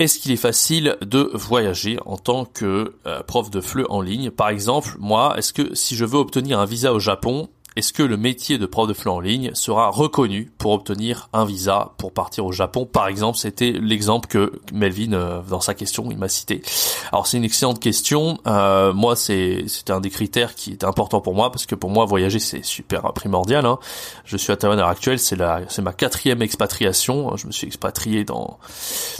est-ce 0.00 0.18
qu'il 0.18 0.32
est 0.32 0.36
facile 0.36 0.96
de 1.02 1.30
voyager 1.34 1.98
en 2.04 2.16
tant 2.16 2.44
que 2.44 2.96
prof 3.28 3.48
de 3.48 3.60
FLE 3.60 3.86
en 3.90 4.00
ligne? 4.00 4.32
Par 4.32 4.48
exemple, 4.48 4.96
moi, 4.98 5.38
est-ce 5.38 5.52
que 5.52 5.72
si 5.76 5.94
je 5.94 6.04
veux 6.04 6.18
obtenir 6.18 6.58
un 6.58 6.64
visa 6.64 6.92
au 6.92 6.98
Japon, 6.98 7.48
est-ce 7.76 7.92
que 7.92 8.02
le 8.02 8.16
métier 8.16 8.58
de 8.58 8.66
prof 8.66 8.86
de 8.86 8.94
FLE 8.94 9.08
en 9.08 9.20
ligne 9.20 9.50
sera 9.54 9.90
reconnu 9.90 10.52
pour 10.58 10.72
obtenir 10.72 11.28
un 11.32 11.44
visa 11.44 11.92
pour 11.98 12.12
partir 12.12 12.46
au 12.46 12.52
Japon? 12.52 12.86
Par 12.86 13.08
exemple, 13.08 13.36
c'était 13.36 13.72
l'exemple 13.72 14.28
que 14.28 14.52
Melvin, 14.72 15.12
euh, 15.12 15.42
dans 15.48 15.60
sa 15.60 15.74
question, 15.74 16.08
il 16.10 16.16
m'a 16.16 16.28
cité. 16.28 16.62
Alors 17.10 17.26
c'est 17.26 17.36
une 17.36 17.44
excellente 17.44 17.80
question. 17.80 18.38
Euh, 18.46 18.92
moi, 18.92 19.16
c'est 19.16 19.66
un 19.88 20.00
des 20.00 20.10
critères 20.10 20.54
qui 20.54 20.72
était 20.72 20.86
important 20.86 21.20
pour 21.20 21.34
moi 21.34 21.50
parce 21.50 21.66
que 21.66 21.74
pour 21.74 21.90
moi, 21.90 22.04
voyager 22.04 22.38
c'est 22.38 22.64
super 22.64 23.12
primordial. 23.12 23.66
Hein. 23.66 23.78
Je 24.24 24.36
suis 24.36 24.52
à 24.52 24.56
Taïwan 24.56 24.78
à 24.78 24.82
l'heure 24.82 24.90
actuelle, 24.90 25.18
c'est 25.18 25.36
c'est 25.68 25.82
ma 25.82 25.92
quatrième 25.92 26.42
expatriation. 26.42 27.36
Je 27.36 27.46
me 27.46 27.52
suis 27.52 27.66
expatrié 27.66 28.24
dans 28.24 28.58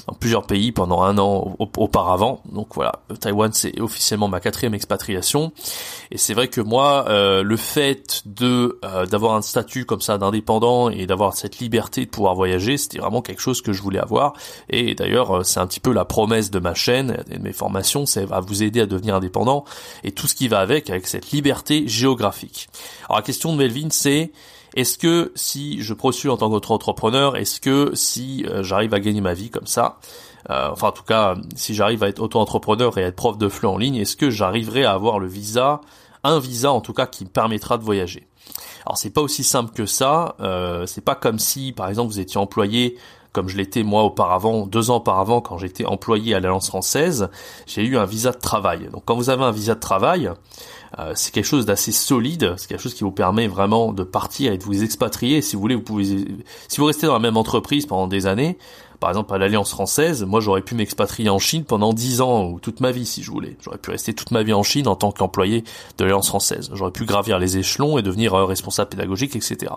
dans 0.07 0.15
plusieurs 0.15 0.47
pays 0.47 0.71
pendant 0.71 1.03
un 1.03 1.19
an 1.19 1.57
auparavant. 1.59 2.41
Donc 2.53 2.69
voilà, 2.75 2.93
Taïwan 3.21 3.53
c'est 3.53 3.81
officiellement 3.81 4.29
ma 4.29 4.39
quatrième 4.41 4.75
expatriation. 4.75 5.53
Et 6.11 6.19
c'est 6.19 6.35
vrai 6.35 6.49
que 6.49 6.61
moi, 6.61 7.07
euh, 7.09 7.43
le 7.43 7.57
fait 7.57 8.23
de 8.27 8.44
euh, 8.45 9.07
d'avoir 9.07 9.35
un 9.35 9.43
statut 9.43 9.85
comme 9.85 10.01
ça 10.01 10.19
d'indépendant 10.19 10.91
et 10.91 11.07
d'avoir 11.07 11.35
cette 11.35 11.59
liberté 11.59 12.05
de 12.05 12.11
pouvoir 12.11 12.35
voyager, 12.35 12.77
c'était 12.77 12.99
vraiment 12.99 13.23
quelque 13.23 13.41
chose 13.41 13.63
que 13.63 13.73
je 13.73 13.83
voulais 13.83 13.99
avoir. 13.99 14.35
Et 14.69 14.95
d'ailleurs, 14.95 15.39
euh, 15.39 15.43
c'est 15.43 15.61
un 15.61 15.67
petit 15.67 15.81
peu 15.81 15.93
la 15.93 16.05
promesse 16.05 16.51
de 16.51 16.59
ma 16.59 16.75
chaîne 16.75 17.23
et 17.31 17.39
de 17.39 17.43
mes 17.43 17.53
formations, 17.53 18.07
c'est 18.07 18.31
à 18.33 18.41
vous 18.41 18.63
aider 18.63 18.81
à 18.81 18.87
devenir 18.87 19.15
indépendant 19.15 19.65
et 20.03 20.13
tout 20.13 20.27
ce 20.27 20.35
qui 20.35 20.49
va 20.49 20.61
avec, 20.61 20.91
avec 20.91 21.07
cette 21.07 21.31
liberté 21.31 21.87
géographique. 21.87 22.69
Alors 23.09 23.19
la 23.19 23.23
question 23.23 23.53
de 23.53 23.59
Melvin, 23.59 23.89
c'est 23.91 24.33
est-ce 24.75 24.99
que 24.99 25.33
si 25.35 25.81
je 25.81 25.95
poursuis 25.95 26.29
en 26.29 26.37
tant 26.37 26.51
qu'auto-entrepreneur, 26.51 27.37
est-ce 27.37 27.61
que 27.61 27.93
si 27.95 28.45
j'arrive 28.63 28.93
à 28.95 29.01
gagner 29.01 29.21
ma 29.21 29.35
vie 29.35 29.49
comme 29.51 29.69
ça, 29.69 30.01
enfin 30.49 30.89
en 30.89 30.93
tout 30.93 31.05
cas 31.05 31.37
si 31.55 31.75
j'arrive 31.75 32.03
à 32.03 32.09
être 32.09 32.21
auto-entrepreneur 32.21 32.99
et 32.99 33.05
à 33.05 33.07
être 33.07 33.15
prof 33.15 33.39
de 33.39 33.49
fleu 33.49 33.69
en 33.69 33.79
ligne, 33.79 33.95
est-ce 33.95 34.17
que 34.17 34.31
j'arriverai 34.31 34.85
à 34.85 34.93
avoir 34.93 35.21
le 35.21 35.29
visa 35.29 35.81
un 36.25 36.41
visa 36.41 36.73
en 36.73 36.81
tout 36.81 36.93
cas 36.95 37.07
qui 37.07 37.25
me 37.25 37.31
permettra 37.31 37.79
de 37.79 37.85
voyager? 37.85 38.27
Alors 38.87 38.99
c'est 38.99 39.11
pas 39.11 39.23
aussi 39.23 39.45
simple 39.45 39.73
que 39.73 39.87
ça. 39.87 40.37
Euh, 40.41 40.87
c'est 40.87 41.05
pas 41.05 41.15
comme 41.15 41.39
si, 41.39 41.73
par 41.73 41.89
exemple, 41.89 42.13
vous 42.13 42.21
étiez 42.21 42.39
employé 42.39 42.97
comme 43.35 43.49
je 43.49 43.57
l'étais 43.57 43.83
moi 43.83 44.05
auparavant, 44.05 44.65
deux 44.65 44.91
ans 44.91 44.99
auparavant, 44.99 45.41
quand 45.41 45.59
j'étais 45.59 45.85
employé 45.85 46.35
à 46.35 46.41
l'Alliance 46.41 46.69
française, 46.69 47.29
j'ai 47.67 47.83
eu 47.85 47.99
un 47.99 48.05
visa 48.05 48.31
de 48.31 48.39
travail. 48.39 48.89
Donc 48.93 49.03
quand 49.05 49.17
vous 49.17 49.29
avez 49.29 49.43
un 49.43 49.51
visa 49.51 49.75
de 49.75 49.81
travail, 49.81 50.31
euh, 51.01 51.13
c'est 51.17 51.33
quelque 51.33 51.45
chose 51.45 51.67
d'assez 51.67 51.91
solide, 51.91 52.55
c'est 52.57 52.69
quelque 52.69 52.81
chose 52.81 52.95
qui 52.95 53.03
vous 53.03 53.11
permet 53.11 53.49
vraiment 53.49 53.93
de 53.93 54.05
partir 54.05 54.53
et 54.53 54.59
de 54.59 54.63
vous 54.63 54.85
expatrier. 54.85 55.43
Si 55.43 55.57
vous 55.57 55.63
voulez, 55.63 55.75
vous 55.75 55.83
pouvez, 55.83 56.05
si 56.05 56.79
vous 56.79 56.85
restez 56.85 57.09
dans 57.09 57.15
la 57.15 57.19
même 57.19 57.37
entreprise 57.37 57.87
pendant 57.87 58.07
des 58.07 58.27
années, 58.27 58.57
par 59.01 59.11
exemple 59.11 59.35
à 59.35 59.39
l'Alliance 59.39 59.71
française, 59.71 60.25
moi 60.25 60.41
j'aurais 60.41 60.63
pu 60.63 60.75
m'expatrier 60.75 61.29
en 61.29 61.39
Chine 61.39 61.65
pendant 61.65 61.93
10 61.93 62.21
ans 62.21 62.47
ou 62.47 62.61
toute 62.61 62.81
ma 62.81 62.93
vie 62.93 63.07
si 63.07 63.23
je 63.23 63.31
voulais. 63.31 63.57
J'aurais 63.61 63.79
pu 63.79 63.91
rester 63.91 64.15
toute 64.15 64.31
ma 64.31 64.43
vie 64.43 64.53
en 64.53 64.63
Chine 64.63 64.89
en 64.89 64.97
tant 64.97 65.13
qu'employé 65.13 65.65
de 65.99 66.05
l'Alliance 66.05 66.29
française. 66.29 66.71
J'aurais 66.73 66.93
pu 66.93 67.05
gravir 67.05 67.39
les 67.39 67.59
échelons 67.59 67.99
et 67.99 68.03
devenir 68.03 68.35
euh, 68.35 68.45
responsable 68.45 68.91
pédagogique, 68.91 69.37
etc. 69.37 69.73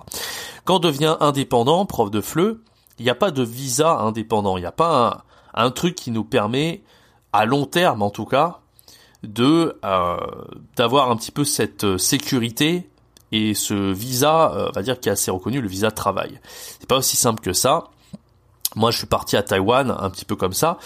Quand 0.66 0.78
on 0.78 0.80
devient 0.80 1.18
indépendant, 1.20 1.86
prof 1.86 2.12
de 2.12 2.22
FLE, 2.22 2.60
il 3.00 3.04
n'y 3.04 3.10
a 3.10 3.16
pas 3.16 3.32
de 3.32 3.44
visa 3.44 3.98
indépendant. 4.00 4.58
Il 4.58 4.62
n'y 4.62 4.68
a 4.68 4.72
pas 4.72 5.26
un, 5.54 5.72
truc 5.72 5.96
qui 5.96 6.12
nous 6.12 6.24
permet, 6.24 6.84
à 7.34 7.46
long 7.46 7.66
terme 7.66 8.02
en 8.02 8.10
tout 8.10 8.26
cas, 8.26 8.60
de 9.24 9.78
euh, 9.84 10.18
d'avoir 10.76 11.12
un 11.12 11.16
petit 11.16 11.32
peu 11.32 11.44
cette 11.44 11.84
euh, 11.84 11.98
sécurité 11.98 12.90
et 13.32 13.54
ce 13.54 13.92
visa, 13.92 14.70
on 14.70 14.72
va 14.72 14.82
dire 14.82 15.00
qui 15.00 15.10
est 15.10 15.12
assez 15.12 15.32
reconnu, 15.32 15.60
le 15.60 15.68
visa 15.68 15.90
de 15.90 15.96
travail. 15.96 16.40
C'est 16.80 16.88
pas 16.88 16.98
aussi 16.98 17.18
simple 17.18 17.42
que 17.42 17.52
ça. 17.52 17.90
Moi, 18.78 18.92
je 18.92 19.00
suis 19.00 19.08
parti 19.08 19.36
à 19.36 19.44
Taïwan 19.44 19.96
un 20.00 20.10
petit 20.10 20.26
peu 20.26 20.36
comme 20.36 20.54
ça. 20.54 20.78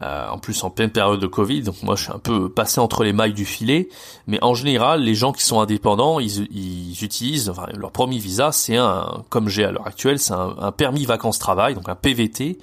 Euh, 0.00 0.28
en 0.28 0.38
plus 0.38 0.62
en 0.62 0.70
pleine 0.70 0.90
période 0.90 1.18
de 1.18 1.26
Covid, 1.26 1.62
donc 1.62 1.82
moi 1.82 1.96
je 1.96 2.04
suis 2.04 2.12
un 2.12 2.20
peu 2.20 2.48
passé 2.48 2.78
entre 2.78 3.02
les 3.02 3.12
mailles 3.12 3.32
du 3.32 3.44
filet, 3.44 3.88
mais 4.28 4.38
en 4.44 4.54
général 4.54 5.02
les 5.02 5.16
gens 5.16 5.32
qui 5.32 5.42
sont 5.42 5.58
indépendants, 5.58 6.20
ils, 6.20 6.46
ils 6.56 7.02
utilisent, 7.02 7.50
enfin, 7.50 7.66
leur 7.76 7.90
premier 7.90 8.18
visa 8.18 8.52
c'est 8.52 8.76
un, 8.76 9.24
comme 9.28 9.48
j'ai 9.48 9.64
à 9.64 9.72
l'heure 9.72 9.88
actuelle, 9.88 10.20
c'est 10.20 10.34
un, 10.34 10.70
permis 10.70 11.04
vacances-travail, 11.04 11.74
donc 11.74 11.88
un 11.88 11.96
PVT, 11.96 12.58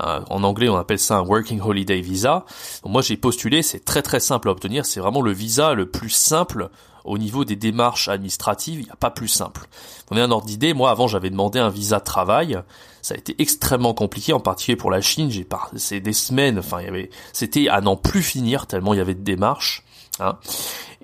euh, 0.00 0.20
en 0.30 0.42
anglais 0.42 0.68
on 0.68 0.76
appelle 0.76 0.98
ça 0.98 1.18
un 1.18 1.22
Working 1.22 1.60
Holiday 1.60 2.00
Visa. 2.00 2.44
Donc, 2.82 2.92
moi 2.92 3.02
j'ai 3.02 3.16
postulé, 3.16 3.62
c'est 3.62 3.84
très 3.84 4.02
très 4.02 4.20
simple 4.20 4.48
à 4.48 4.52
obtenir, 4.52 4.86
c'est 4.86 5.00
vraiment 5.00 5.22
le 5.22 5.32
visa 5.32 5.74
le 5.74 5.86
plus 5.86 6.10
simple 6.10 6.70
au 7.04 7.18
niveau 7.18 7.44
des 7.44 7.56
démarches 7.56 8.08
administratives, 8.08 8.80
il 8.80 8.84
n'y 8.84 8.90
a 8.90 8.96
pas 8.96 9.10
plus 9.10 9.28
simple. 9.28 9.66
On 10.10 10.16
est 10.16 10.20
un 10.20 10.30
ordre 10.30 10.46
d'idée, 10.46 10.72
moi 10.74 10.90
avant 10.90 11.08
j'avais 11.08 11.30
demandé 11.30 11.58
un 11.58 11.68
visa 11.68 11.98
de 11.98 12.04
travail, 12.04 12.60
ça 13.02 13.14
a 13.14 13.18
été 13.18 13.34
extrêmement 13.38 13.94
compliqué, 13.94 14.32
en 14.32 14.40
particulier 14.40 14.76
pour 14.76 14.90
la 14.90 15.00
Chine, 15.00 15.30
j'ai 15.30 15.44
passé 15.44 16.00
des 16.00 16.12
semaines, 16.12 16.58
enfin 16.58 16.80
il 16.80 16.86
y 16.86 16.88
avait, 16.88 17.10
c'était 17.32 17.68
à 17.68 17.80
n'en 17.80 17.96
plus 17.96 18.22
finir 18.22 18.66
tellement 18.66 18.94
il 18.94 18.98
y 18.98 19.00
avait 19.00 19.14
de 19.14 19.24
démarches. 19.24 19.84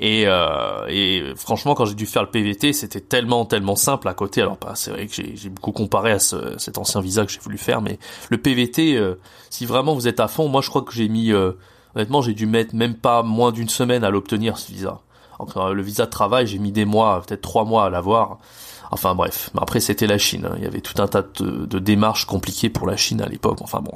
Et, 0.00 0.24
euh, 0.26 0.86
et, 0.88 1.32
franchement, 1.36 1.74
quand 1.74 1.84
j'ai 1.84 1.96
dû 1.96 2.06
faire 2.06 2.22
le 2.22 2.30
PVT, 2.30 2.72
c'était 2.72 3.00
tellement, 3.00 3.44
tellement 3.44 3.74
simple 3.74 4.08
à 4.08 4.14
côté. 4.14 4.40
Alors, 4.40 4.56
bah, 4.60 4.72
c'est 4.76 4.92
vrai 4.92 5.08
que 5.08 5.12
j'ai 5.14 5.48
beaucoup 5.48 5.72
comparé 5.72 6.12
à 6.12 6.18
ce, 6.20 6.56
cet 6.58 6.78
ancien 6.78 7.00
visa 7.00 7.26
que 7.26 7.32
j'ai 7.32 7.40
voulu 7.40 7.58
faire, 7.58 7.82
mais 7.82 7.98
le 8.30 8.38
PVT, 8.38 8.96
euh, 8.96 9.16
si 9.50 9.66
vraiment 9.66 9.94
vous 9.94 10.06
êtes 10.06 10.20
à 10.20 10.28
fond, 10.28 10.48
moi 10.48 10.60
je 10.62 10.68
crois 10.70 10.82
que 10.82 10.92
j'ai 10.92 11.08
mis, 11.08 11.32
euh, 11.32 11.52
honnêtement, 11.96 12.22
j'ai 12.22 12.34
dû 12.34 12.46
mettre 12.46 12.76
même 12.76 12.94
pas 12.94 13.24
moins 13.24 13.50
d'une 13.50 13.68
semaine 13.68 14.04
à 14.04 14.10
l'obtenir 14.10 14.56
ce 14.56 14.70
visa. 14.70 15.00
Enfin, 15.40 15.72
le 15.72 15.82
visa 15.82 16.06
de 16.06 16.10
travail, 16.10 16.46
j'ai 16.46 16.58
mis 16.58 16.72
des 16.72 16.84
mois, 16.84 17.22
peut-être 17.26 17.42
trois 17.42 17.64
mois 17.64 17.86
à 17.86 17.90
l'avoir. 17.90 18.38
Enfin 18.90 19.14
bref, 19.14 19.50
après 19.58 19.80
c'était 19.80 20.06
la 20.06 20.18
Chine, 20.18 20.46
hein. 20.46 20.54
il 20.56 20.64
y 20.64 20.66
avait 20.66 20.80
tout 20.80 21.00
un 21.02 21.06
tas 21.06 21.22
de, 21.22 21.78
démarches 21.78 22.24
compliquées 22.24 22.70
pour 22.70 22.86
la 22.86 22.96
Chine 22.96 23.20
à 23.20 23.26
l'époque, 23.26 23.58
enfin 23.60 23.80
bon. 23.80 23.92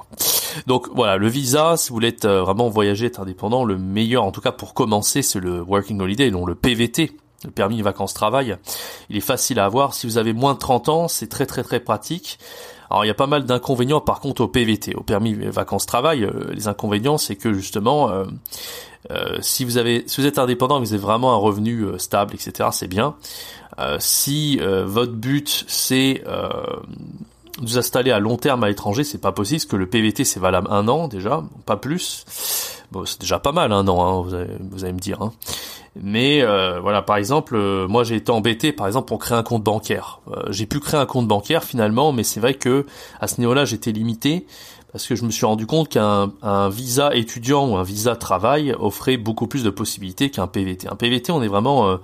Donc 0.67 0.89
voilà, 0.95 1.17
le 1.17 1.29
visa, 1.29 1.77
si 1.77 1.89
vous 1.89 1.95
voulez 1.95 2.15
euh, 2.25 2.43
vraiment 2.43 2.69
voyager, 2.69 3.07
être 3.07 3.21
indépendant, 3.21 3.65
le 3.65 3.79
meilleur 3.79 4.25
en 4.25 4.33
tout 4.33 4.41
cas 4.41 4.53
pour 4.53 4.75
commencer, 4.75 5.23
c'est 5.23 5.41
le 5.41 5.63
Working 5.63 6.01
Holiday, 6.01 6.31
donc 6.31 6.47
le 6.47 6.55
PVT, 6.55 7.13
le 7.45 7.51
permis 7.51 7.81
vacances-travail. 7.81 8.57
Il 9.09 9.17
est 9.17 9.21
facile 9.21 9.59
à 9.59 9.65
avoir, 9.65 9.95
si 9.95 10.07
vous 10.07 10.19
avez 10.19 10.33
moins 10.33 10.55
de 10.55 10.59
30 10.59 10.89
ans, 10.89 11.09
c'est 11.09 11.29
très 11.29 11.47
très 11.47 11.63
très 11.63 11.81
pratique. 11.81 12.39
Alors 12.91 13.07
il 13.07 13.09
y 13.09 13.11
a 13.11 13.15
pas 13.15 13.27
mal 13.27 13.45
d'inconvénients 13.45 14.03
par 14.03 14.21
contre 14.21 14.43
au 14.43 14.49
PVT, 14.49 14.95
au 14.95 15.03
permis 15.03 15.35
vacances-travail. 15.35 16.25
Euh, 16.25 16.53
les 16.53 16.69
inconvénients, 16.69 17.17
c'est 17.17 17.37
que 17.37 17.55
justement, 17.55 18.11
euh, 18.11 18.25
euh, 19.11 19.39
si 19.41 19.65
vous 19.65 19.79
avez, 19.79 20.05
si 20.07 20.21
vous 20.21 20.27
êtes 20.27 20.39
indépendant, 20.39 20.79
vous 20.79 20.93
avez 20.93 21.03
vraiment 21.03 21.33
un 21.33 21.37
revenu 21.37 21.83
euh, 21.83 21.99
stable, 21.99 22.35
etc. 22.35 22.69
C'est 22.73 22.89
bien. 22.89 23.17
Euh, 23.83 23.97
si 24.01 24.59
votre 24.59 25.12
but 25.12 25.65
c'est 25.69 26.23
de 26.25 27.67
vous 27.67 27.79
installer 27.79 28.11
à 28.11 28.19
long 28.19 28.37
terme 28.37 28.65
à 28.65 28.69
l'étranger, 28.69 29.05
c'est 29.05 29.21
pas 29.21 29.33
possible, 29.33 29.59
parce 29.59 29.67
que 29.67 29.77
le 29.77 29.87
PVT 29.87 30.25
c'est 30.25 30.41
valable 30.41 30.69
un 30.71 30.89
an 30.89 31.09
déjà, 31.09 31.43
pas 31.67 31.77
plus. 31.77 32.25
Bon, 32.93 33.05
c'est 33.07 33.21
déjà 33.21 33.39
pas 33.39 33.53
mal 33.53 33.73
un 33.73 33.89
an, 33.89 34.05
hein, 34.05 34.23
vous, 34.23 34.35
allez, 34.35 34.51
vous, 34.61 34.85
allez, 34.85 34.93
me 34.93 34.99
dire. 34.99 35.23
Hein. 35.23 35.33
Mais 35.97 36.43
voilà, 36.81 37.03
par 37.03 37.17
exemple, 37.17 37.57
moi 37.89 38.03
j'ai 38.05 38.17
été 38.17 38.33
embêté, 38.33 38.73
par 38.73 38.87
exemple, 38.87 39.09
pour 39.09 39.19
créer 39.19 39.37
un 39.37 39.43
compte 39.43 39.63
bancaire. 39.63 40.21
j'ai 40.49 40.67
pu 40.67 40.81
créer 40.81 40.99
un 40.99 41.07
compte 41.07 41.29
bancaire 41.29 41.65
finalement, 41.65 42.13
mais 42.13 42.23
c'est 42.23 42.41
vrai 42.41 42.55
que 42.55 42.87
à 43.21 43.27
ce 43.27 43.41
niveau-là, 43.41 43.65
j'étais 43.65 43.93
limité 43.93 44.47
parce 44.93 45.07
que 45.07 45.15
je 45.17 45.25
me 45.25 45.31
suis 45.31 45.47
rendu 45.47 45.67
compte 45.67 45.89
qu'un 45.89 46.31
visa 46.69 47.15
étudiant 47.15 47.67
ou 47.69 47.77
un 47.77 47.83
visa 47.83 48.15
travail 48.15 48.75
offrait 48.79 49.17
beaucoup 49.17 49.47
plus 49.47 49.65
de 49.65 49.71
possibilités 49.71 50.31
qu'un 50.31 50.47
PVT. 50.47 50.87
Un 50.89 50.97
PVT, 50.97 51.33
on 51.33 51.43
est 51.43 51.49
vraiment 51.49 51.89
euh, 51.89 51.97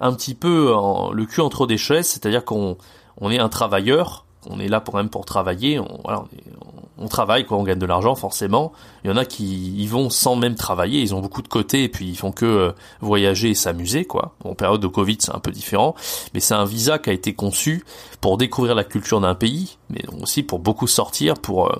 un 0.00 0.12
petit 0.12 0.34
peu 0.34 0.72
en, 0.72 1.10
le 1.10 1.26
cul 1.26 1.40
entre 1.40 1.66
des 1.66 1.76
chaises, 1.76 2.06
c'est-à-dire 2.06 2.44
qu'on 2.44 2.78
on 3.20 3.30
est 3.32 3.40
un 3.40 3.48
travailleur, 3.48 4.24
on 4.46 4.60
est 4.60 4.68
là 4.68 4.80
pour 4.80 4.96
même 4.96 5.08
pour 5.08 5.24
travailler, 5.24 5.80
on, 5.80 7.08
travaille 7.08 7.44
quoi, 7.44 7.58
on 7.58 7.64
gagne 7.64 7.78
de 7.78 7.86
l'argent 7.86 8.14
forcément. 8.14 8.72
Il 9.04 9.10
y 9.10 9.12
en 9.12 9.16
a 9.16 9.24
qui 9.24 9.72
y 9.72 9.86
vont 9.86 10.10
sans 10.10 10.36
même 10.36 10.54
travailler, 10.54 11.00
ils 11.00 11.14
ont 11.14 11.20
beaucoup 11.20 11.42
de 11.42 11.48
côté 11.48 11.84
et 11.84 11.88
puis 11.88 12.08
ils 12.08 12.16
font 12.16 12.32
que 12.32 12.46
euh, 12.46 12.72
voyager 13.00 13.50
et 13.50 13.54
s'amuser 13.54 14.04
quoi. 14.04 14.34
En 14.44 14.54
période 14.54 14.80
de 14.80 14.86
Covid, 14.86 15.18
c'est 15.20 15.34
un 15.34 15.40
peu 15.40 15.50
différent, 15.50 15.94
mais 16.34 16.40
c'est 16.40 16.54
un 16.54 16.64
visa 16.64 16.98
qui 16.98 17.10
a 17.10 17.12
été 17.12 17.34
conçu 17.34 17.84
pour 18.20 18.38
découvrir 18.38 18.74
la 18.74 18.84
culture 18.84 19.20
d'un 19.20 19.34
pays, 19.34 19.78
mais 19.90 20.02
aussi 20.20 20.42
pour 20.42 20.60
beaucoup 20.60 20.86
sortir, 20.86 21.34
pour 21.34 21.70
euh, 21.70 21.76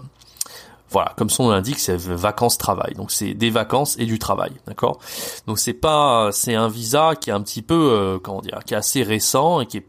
voilà, 0.91 1.13
comme 1.17 1.29
son 1.29 1.45
nom 1.45 1.51
l'indique, 1.51 1.79
c'est 1.79 1.97
vacances-travail. 1.97 2.95
Donc 2.95 3.11
c'est 3.11 3.35
des 3.35 3.51
vacances 3.51 3.97
et 3.99 4.07
du 4.07 4.19
travail, 4.19 4.53
d'accord? 4.67 4.99
Donc 5.47 5.59
c'est 5.59 5.75
pas, 5.75 6.31
c'est 6.33 6.55
un 6.55 6.69
visa 6.69 7.15
qui 7.15 7.31
est 7.31 7.33
un 7.33 7.43
petit 7.43 7.63
peu, 7.63 7.93
euh, 7.93 8.19
comment 8.19 8.41
dire, 8.41 8.61
qui 8.65 8.75
est 8.75 8.77
assez 8.77 9.03
récent 9.03 9.61
et 9.61 9.67
qui 9.67 9.79
est 9.79 9.87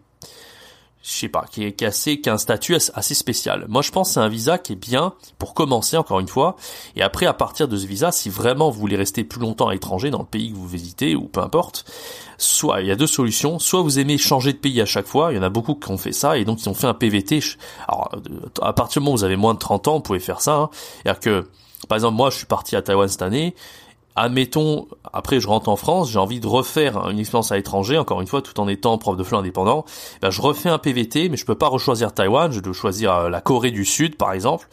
je 1.02 1.12
sais 1.12 1.30
pas, 1.30 1.46
qui 1.50 1.64
est, 1.64 1.72
qui, 1.72 1.86
assez, 1.86 2.20
qui 2.20 2.30
a 2.30 2.34
un 2.34 2.38
statut 2.38 2.76
assez 2.76 3.14
spécial. 3.14 3.66
Moi, 3.70 3.82
je 3.82 3.92
pense 3.92 4.10
que 4.10 4.14
c'est 4.16 4.20
un 4.20 4.28
visa 4.28 4.58
qui 4.58 4.74
est 4.74 4.76
bien 4.76 5.14
pour 5.38 5.54
commencer, 5.54 5.96
encore 5.96 6.20
une 6.20 6.28
fois. 6.28 6.58
Et 6.98 7.02
après, 7.02 7.26
à 7.26 7.34
partir 7.34 7.70
de 7.70 7.78
ce 7.78 7.88
visa, 7.88 8.12
si 8.12 8.30
vraiment 8.30 8.70
vous 8.70 8.80
voulez 8.80 8.98
rester 8.98 9.24
plus 9.24 9.40
longtemps 9.40 9.70
à 9.70 9.74
l'étranger, 9.74 10.12
dans 10.12 10.20
le 10.20 10.26
pays 10.26 10.52
que 10.52 10.58
vous 10.58 10.68
visitez, 10.68 11.16
ou 11.16 11.24
peu 11.28 11.40
importe, 11.40 11.86
soit, 12.38 12.82
il 12.82 12.88
y 12.88 12.92
a 12.92 12.98
deux 12.98 13.08
solutions. 13.08 13.60
Soit 13.60 13.82
vous 13.82 13.98
aimez 13.98 14.18
changer 14.18 14.52
de 14.52 14.58
pays 14.58 14.82
à 14.82 14.86
chaque 14.86 15.08
fois. 15.08 15.32
Il 15.32 15.38
y 15.38 15.40
en 15.40 15.44
a 15.44 15.50
beaucoup 15.50 15.76
qui 15.76 15.90
ont 15.90 15.98
fait 15.98 16.12
ça, 16.12 16.38
et 16.38 16.44
donc 16.44 16.62
ils 16.62 16.70
ont 16.70 16.74
fait 16.74 16.88
un 16.88 16.94
PVT. 16.94 17.40
Alors, 17.88 18.12
à 18.62 18.74
partir 18.74 19.02
du 19.02 19.06
moment 19.06 19.14
où 19.14 19.18
vous 19.18 19.24
avez 19.24 19.38
moins 19.38 19.54
de 19.54 19.60
30 19.60 19.88
ans, 19.88 19.94
vous 19.96 20.02
pouvez 20.02 20.20
faire 20.20 20.42
ça. 20.42 20.70
Hein. 21.06 21.16
Que, 21.22 21.48
par 21.88 21.96
exemple, 21.96 22.18
moi, 22.18 22.30
je 22.30 22.38
suis 22.38 22.46
parti 22.46 22.76
à 22.76 22.82
Taïwan 22.82 23.08
cette 23.08 23.22
année, 23.22 23.56
admettons, 24.20 24.88
après 25.14 25.40
je 25.40 25.48
rentre 25.48 25.70
en 25.70 25.76
France, 25.76 26.12
j'ai 26.12 26.20
envie 26.20 26.40
de 26.40 26.48
refaire 26.48 27.10
une 27.10 27.20
expérience 27.20 27.52
à 27.52 27.56
l'étranger, 27.56 27.98
encore 27.98 28.22
une 28.22 28.28
fois, 28.28 28.42
tout 28.42 28.60
en 28.60 28.68
étant 28.68 28.98
prof 28.98 29.16
de 29.16 29.24
fleu 29.24 29.38
indépendant, 29.38 29.86
ben, 30.22 30.30
je 30.30 30.42
refais 30.42 30.70
un 30.70 30.78
PVT, 30.78 31.30
mais 31.30 31.38
je 31.38 31.46
peux 31.46 31.56
pas 31.56 31.68
rechoisir 31.68 32.14
Taïwan, 32.14 32.52
je 32.52 32.60
dois 32.60 32.74
choisir 32.74 33.14
euh, 33.14 33.30
la 33.30 33.42
Corée 33.42 33.72
du 33.72 33.86
Sud, 33.86 34.18
par 34.18 34.34
exemple. 34.34 34.68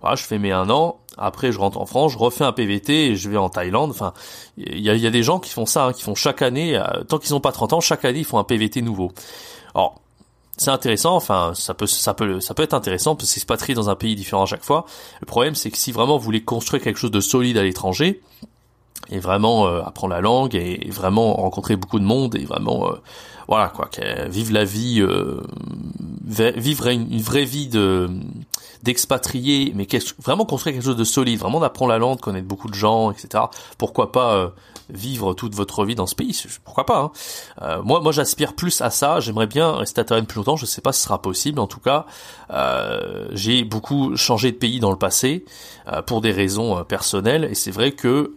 Voilà, 0.00 0.16
je 0.16 0.24
fais 0.24 0.38
mes 0.38 0.52
un 0.52 0.68
an, 0.70 0.98
après 1.16 1.52
je 1.52 1.58
rentre 1.58 1.78
en 1.78 1.86
France, 1.86 2.12
je 2.12 2.18
refais 2.18 2.44
un 2.44 2.52
PVT 2.52 3.10
et 3.10 3.16
je 3.16 3.28
vais 3.30 3.36
en 3.36 3.48
Thaïlande. 3.48 3.90
Enfin, 3.90 4.12
il 4.56 4.80
y 4.80 4.90
a, 4.90 5.10
des 5.10 5.22
gens 5.22 5.38
qui 5.38 5.50
font 5.50 5.66
ça, 5.66 5.86
hein, 5.86 5.92
qui 5.92 6.02
font 6.02 6.14
chaque 6.14 6.42
année, 6.42 6.76
euh, 6.76 7.04
tant 7.08 7.18
qu'ils 7.18 7.32
n'ont 7.32 7.40
pas 7.40 7.52
30 7.52 7.74
ans, 7.74 7.80
chaque 7.80 8.04
année 8.04 8.20
ils 8.20 8.24
font 8.24 8.38
un 8.38 8.44
PVT 8.44 8.82
nouveau. 8.82 9.12
Alors, 9.74 10.00
c'est 10.56 10.70
intéressant, 10.72 11.14
enfin 11.14 11.52
ça 11.54 11.72
peut 11.72 11.86
ça 11.86 12.14
peut 12.14 12.40
ça 12.40 12.52
peut 12.52 12.64
être 12.64 12.74
intéressant 12.74 13.14
parce 13.14 13.28
que 13.28 13.34
s'expatrier 13.34 13.76
dans 13.76 13.90
un 13.90 13.94
pays 13.94 14.16
différent 14.16 14.42
à 14.42 14.46
chaque 14.46 14.64
fois. 14.64 14.86
Le 15.20 15.26
problème 15.26 15.54
c'est 15.54 15.70
que 15.70 15.78
si 15.78 15.92
vraiment 15.92 16.18
vous 16.18 16.24
voulez 16.24 16.42
construire 16.42 16.82
quelque 16.82 16.98
chose 16.98 17.12
de 17.12 17.20
solide 17.20 17.58
à 17.58 17.62
l'étranger 17.62 18.20
et 19.10 19.18
vraiment 19.18 19.66
euh, 19.66 19.82
apprendre 19.82 20.14
la 20.14 20.20
langue 20.20 20.54
et, 20.54 20.88
vraiment 20.90 21.34
rencontrer 21.34 21.76
beaucoup 21.76 21.98
de 21.98 22.04
monde 22.04 22.34
et 22.36 22.44
vraiment 22.44 22.88
euh, 22.88 22.96
voilà 23.48 23.68
quoi, 23.68 23.88
vivre 24.28 24.52
la 24.52 24.64
vie, 24.64 25.00
euh, 25.00 25.40
vivre 26.26 26.88
une, 26.88 27.20
vraie 27.20 27.46
vie 27.46 27.68
de 27.68 28.10
d'expatrié, 28.82 29.72
mais 29.74 29.86
vraiment 30.22 30.44
construire 30.44 30.74
quelque 30.74 30.84
chose 30.84 30.96
de 30.96 31.04
solide, 31.04 31.38
vraiment 31.40 31.60
d'apprendre 31.60 31.90
la 31.90 31.98
langue, 31.98 32.20
connaître 32.20 32.46
beaucoup 32.46 32.68
de 32.68 32.74
gens, 32.74 33.10
etc. 33.10 33.44
Pourquoi 33.76 34.12
pas 34.12 34.34
euh, 34.34 34.48
vivre 34.88 35.34
toute 35.34 35.54
votre 35.54 35.84
vie 35.84 35.94
dans 35.94 36.06
ce 36.06 36.14
pays? 36.14 36.38
Pourquoi 36.64 36.86
pas 36.86 37.00
hein 37.00 37.10
euh, 37.62 37.82
Moi, 37.82 38.00
moi, 38.00 38.12
j'aspire 38.12 38.54
plus 38.54 38.80
à 38.80 38.90
ça. 38.90 39.20
J'aimerais 39.20 39.46
bien 39.46 39.72
rester 39.72 40.00
à 40.00 40.04
Taïwan 40.04 40.26
plus 40.26 40.36
longtemps. 40.38 40.56
Je 40.56 40.66
sais 40.66 40.80
pas 40.80 40.92
si 40.92 41.00
ce 41.00 41.06
sera 41.06 41.20
possible. 41.20 41.58
En 41.58 41.66
tout 41.66 41.80
cas, 41.80 42.06
euh, 42.50 43.28
j'ai 43.32 43.64
beaucoup 43.64 44.16
changé 44.16 44.52
de 44.52 44.56
pays 44.56 44.78
dans 44.78 44.90
le 44.90 44.98
passé 44.98 45.44
pour 46.06 46.20
des 46.20 46.32
raisons 46.32 46.84
personnelles, 46.84 47.44
et 47.44 47.54
c'est 47.54 47.70
vrai 47.70 47.92
que 47.92 48.34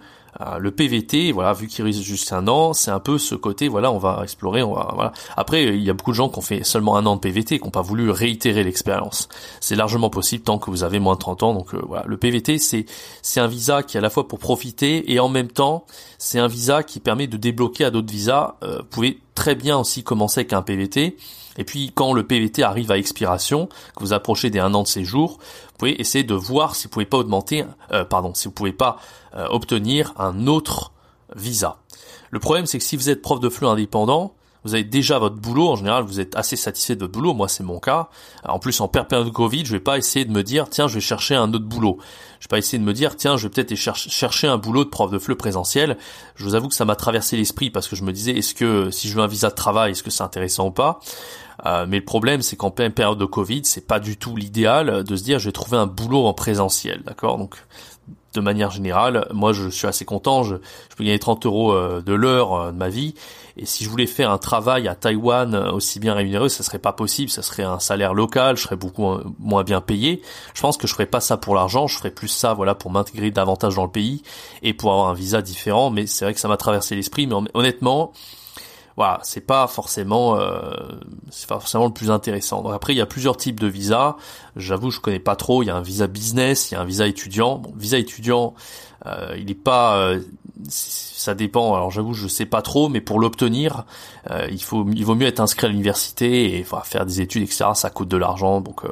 le 0.59 0.71
PVT, 0.71 1.31
voilà, 1.31 1.53
vu 1.53 1.67
qu'il 1.67 1.85
reste 1.85 2.01
juste 2.01 2.31
un 2.33 2.47
an, 2.47 2.73
c'est 2.73 2.91
un 2.91 2.99
peu 2.99 3.17
ce 3.17 3.35
côté, 3.35 3.67
voilà, 3.67 3.91
on 3.91 3.97
va 3.97 4.21
explorer, 4.23 4.63
on 4.63 4.73
va, 4.73 4.91
voilà. 4.95 5.11
Après, 5.37 5.65
il 5.65 5.83
y 5.83 5.89
a 5.89 5.93
beaucoup 5.93 6.11
de 6.11 6.15
gens 6.15 6.29
qui 6.29 6.39
ont 6.39 6.41
fait 6.41 6.63
seulement 6.63 6.95
un 6.95 7.05
an 7.05 7.15
de 7.15 7.21
PVT, 7.21 7.59
qui 7.59 7.63
n'ont 7.63 7.71
pas 7.71 7.81
voulu 7.81 8.09
réitérer 8.09 8.63
l'expérience. 8.63 9.29
C'est 9.59 9.75
largement 9.75 10.09
possible 10.09 10.43
tant 10.43 10.57
que 10.57 10.69
vous 10.69 10.83
avez 10.83 10.99
moins 10.99 11.15
de 11.15 11.19
30 11.19 11.43
ans. 11.43 11.53
Donc 11.53 11.73
euh, 11.73 11.81
voilà, 11.87 12.03
le 12.07 12.17
PVT, 12.17 12.57
c'est 12.57 12.85
c'est 13.21 13.39
un 13.39 13.47
visa 13.47 13.83
qui 13.83 13.97
est 13.97 13.99
à 13.99 14.01
la 14.01 14.09
fois 14.09 14.27
pour 14.27 14.39
profiter 14.39 15.11
et 15.11 15.19
en 15.19 15.29
même 15.29 15.49
temps, 15.49 15.85
c'est 16.17 16.39
un 16.39 16.47
visa 16.47 16.83
qui 16.83 16.99
permet 16.99 17.27
de 17.27 17.37
débloquer 17.37 17.85
à 17.85 17.91
d'autres 17.91 18.11
visas. 18.11 18.55
Euh, 18.63 18.79
vous 18.79 18.85
pouvez 18.85 19.19
très 19.35 19.55
bien 19.55 19.77
aussi 19.77 20.03
commencer 20.03 20.41
avec 20.41 20.53
un 20.53 20.61
PVT. 20.61 21.17
Et 21.57 21.63
puis 21.63 21.91
quand 21.93 22.13
le 22.13 22.25
PVT 22.25 22.63
arrive 22.63 22.91
à 22.91 22.97
expiration, 22.97 23.67
que 23.95 23.99
vous 24.01 24.13
approchez 24.13 24.49
des 24.49 24.59
un 24.59 24.73
an 24.73 24.83
de 24.83 24.87
séjour, 24.87 25.37
essayer 25.89 26.23
de 26.23 26.33
voir 26.33 26.75
si 26.75 26.85
vous 26.85 26.89
pouvez 26.89 27.05
pas 27.05 27.17
augmenter, 27.17 27.65
euh, 27.91 28.05
pardon, 28.05 28.33
si 28.33 28.45
vous 28.47 28.53
pouvez 28.53 28.73
pas 28.73 28.97
euh, 29.35 29.47
obtenir 29.49 30.13
un 30.17 30.47
autre 30.47 30.93
visa. 31.35 31.77
Le 32.29 32.39
problème 32.39 32.65
c'est 32.65 32.77
que 32.77 32.83
si 32.83 32.95
vous 32.95 33.09
êtes 33.09 33.21
prof 33.21 33.39
de 33.39 33.49
FLE 33.49 33.67
indépendant, 33.67 34.35
vous 34.63 34.73
avez 34.73 34.83
déjà 34.83 35.17
votre 35.19 35.37
boulot, 35.37 35.69
en 35.69 35.75
général 35.75 36.03
vous 36.03 36.19
êtes 36.19 36.35
assez 36.35 36.55
satisfait 36.55 36.95
de 36.95 37.01
votre 37.01 37.13
boulot, 37.13 37.33
moi 37.33 37.47
c'est 37.47 37.63
mon 37.63 37.79
cas. 37.79 38.09
En 38.43 38.59
plus 38.59 38.79
en 38.81 38.87
période 38.87 39.25
de 39.25 39.31
Covid, 39.31 39.65
je 39.65 39.71
vais 39.71 39.79
pas 39.79 39.97
essayer 39.97 40.25
de 40.25 40.31
me 40.31 40.43
dire 40.43 40.69
tiens 40.69 40.87
je 40.87 40.95
vais 40.95 41.01
chercher 41.01 41.35
un 41.35 41.51
autre 41.53 41.65
boulot. 41.65 41.97
Je 42.39 42.45
vais 42.45 42.49
pas 42.49 42.57
essayer 42.57 42.77
de 42.77 42.83
me 42.83 42.93
dire 42.93 43.15
tiens 43.15 43.37
je 43.37 43.47
vais 43.47 43.49
peut-être 43.49 43.75
chercher 43.75 44.47
un 44.47 44.57
boulot 44.57 44.83
de 44.83 44.89
prof 44.89 45.11
de 45.11 45.19
FLE 45.19 45.35
présentiel. 45.35 45.97
Je 46.35 46.43
vous 46.43 46.55
avoue 46.55 46.67
que 46.67 46.75
ça 46.75 46.85
m'a 46.85 46.95
traversé 46.95 47.37
l'esprit 47.37 47.69
parce 47.69 47.87
que 47.87 47.95
je 47.95 48.03
me 48.03 48.11
disais 48.11 48.33
est-ce 48.33 48.53
que 48.53 48.91
si 48.91 49.07
je 49.07 49.15
veux 49.15 49.23
un 49.23 49.27
visa 49.27 49.49
de 49.49 49.55
travail, 49.55 49.91
est-ce 49.91 50.03
que 50.03 50.11
c'est 50.11 50.23
intéressant 50.23 50.67
ou 50.67 50.71
pas? 50.71 50.99
Euh, 51.65 51.85
mais 51.87 51.99
le 51.99 52.05
problème, 52.05 52.41
c'est 52.41 52.55
qu'en 52.55 52.71
période 52.71 53.19
de 53.19 53.25
Covid, 53.25 53.61
c'est 53.65 53.85
pas 53.85 53.99
du 53.99 54.17
tout 54.17 54.35
l'idéal 54.35 55.03
de 55.03 55.15
se 55.15 55.23
dire 55.23 55.39
je 55.39 55.45
vais 55.45 55.51
trouver 55.51 55.77
un 55.77 55.85
boulot 55.85 56.25
en 56.25 56.33
présentiel, 56.33 57.01
d'accord? 57.05 57.37
Donc 57.37 57.55
de 58.33 58.41
manière 58.41 58.71
générale, 58.71 59.27
moi 59.33 59.53
je 59.53 59.69
suis 59.69 59.87
assez 59.87 60.05
content, 60.05 60.43
je, 60.43 60.55
peux 60.95 61.03
gagner 61.03 61.19
30 61.19 61.45
euros 61.45 61.73
euh, 61.73 62.01
de 62.01 62.13
l'heure 62.13 62.53
euh, 62.53 62.71
de 62.71 62.77
ma 62.77 62.89
vie, 62.89 63.13
et 63.57 63.65
si 63.65 63.83
je 63.83 63.89
voulais 63.89 64.07
faire 64.07 64.31
un 64.31 64.37
travail 64.37 64.87
à 64.87 64.95
Taïwan 64.95 65.55
aussi 65.55 65.99
bien 65.99 66.13
rémunéré, 66.13 66.49
ça 66.49 66.63
serait 66.63 66.79
pas 66.79 66.93
possible, 66.93 67.29
ça 67.29 67.41
serait 67.41 67.63
un 67.63 67.79
salaire 67.79 68.13
local, 68.13 68.57
je 68.57 68.63
serais 68.63 68.75
beaucoup 68.75 69.17
moins 69.39 69.63
bien 69.63 69.81
payé. 69.81 70.21
Je 70.53 70.61
pense 70.61 70.77
que 70.77 70.87
je 70.87 70.93
ferais 70.93 71.05
pas 71.05 71.21
ça 71.21 71.37
pour 71.37 71.55
l'argent, 71.55 71.87
je 71.87 71.97
ferais 71.97 72.11
plus 72.11 72.27
ça 72.27 72.53
voilà 72.53 72.75
pour 72.75 72.91
m'intégrer 72.91 73.31
davantage 73.31 73.75
dans 73.75 73.85
le 73.85 73.91
pays 73.91 74.23
et 74.63 74.73
pour 74.73 74.91
avoir 74.91 75.09
un 75.09 75.13
visa 75.13 75.41
différent, 75.41 75.89
mais 75.89 76.07
c'est 76.07 76.25
vrai 76.25 76.33
que 76.33 76.39
ça 76.39 76.47
m'a 76.47 76.57
traversé 76.57 76.95
l'esprit, 76.95 77.27
mais 77.27 77.35
honnêtement, 77.53 78.13
voilà, 78.97 79.19
c'est 79.23 79.41
pas 79.41 79.67
forcément 79.67 80.37
euh, 80.37 80.61
c'est 81.29 81.47
pas 81.47 81.59
forcément 81.59 81.85
le 81.85 81.93
plus 81.93 82.11
intéressant. 82.11 82.61
Donc 82.61 82.73
après 82.73 82.93
il 82.93 82.97
y 82.97 83.01
a 83.01 83.05
plusieurs 83.05 83.37
types 83.37 83.59
de 83.59 83.67
visas. 83.67 84.15
J'avoue 84.55 84.91
je 84.91 84.99
connais 84.99 85.19
pas 85.19 85.35
trop. 85.35 85.63
Il 85.63 85.67
y 85.67 85.69
a 85.69 85.75
un 85.75 85.81
visa 85.81 86.07
business, 86.07 86.71
il 86.71 86.75
y 86.75 86.77
a 86.77 86.81
un 86.81 86.85
visa 86.85 87.07
étudiant. 87.07 87.57
Bon, 87.57 87.73
visa 87.75 87.97
étudiant, 87.97 88.53
euh, 89.05 89.35
il 89.39 89.49
est 89.49 89.55
pas 89.55 89.97
euh, 89.97 90.19
ça 90.67 91.33
dépend. 91.35 91.75
Alors 91.75 91.91
j'avoue 91.91 92.13
je 92.13 92.27
sais 92.27 92.45
pas 92.45 92.61
trop, 92.61 92.89
mais 92.89 93.01
pour 93.01 93.19
l'obtenir, 93.19 93.85
euh, 94.29 94.47
il 94.51 94.61
faut 94.61 94.85
il 94.93 95.05
vaut 95.05 95.15
mieux 95.15 95.27
être 95.27 95.39
inscrit 95.39 95.67
à 95.67 95.69
l'université 95.69 96.57
et 96.57 96.61
enfin, 96.61 96.81
faire 96.83 97.05
des 97.05 97.21
études 97.21 97.43
etc. 97.43 97.65
Ça 97.73 97.89
coûte 97.89 98.07
de 98.07 98.17
l'argent 98.17 98.61
donc 98.61 98.83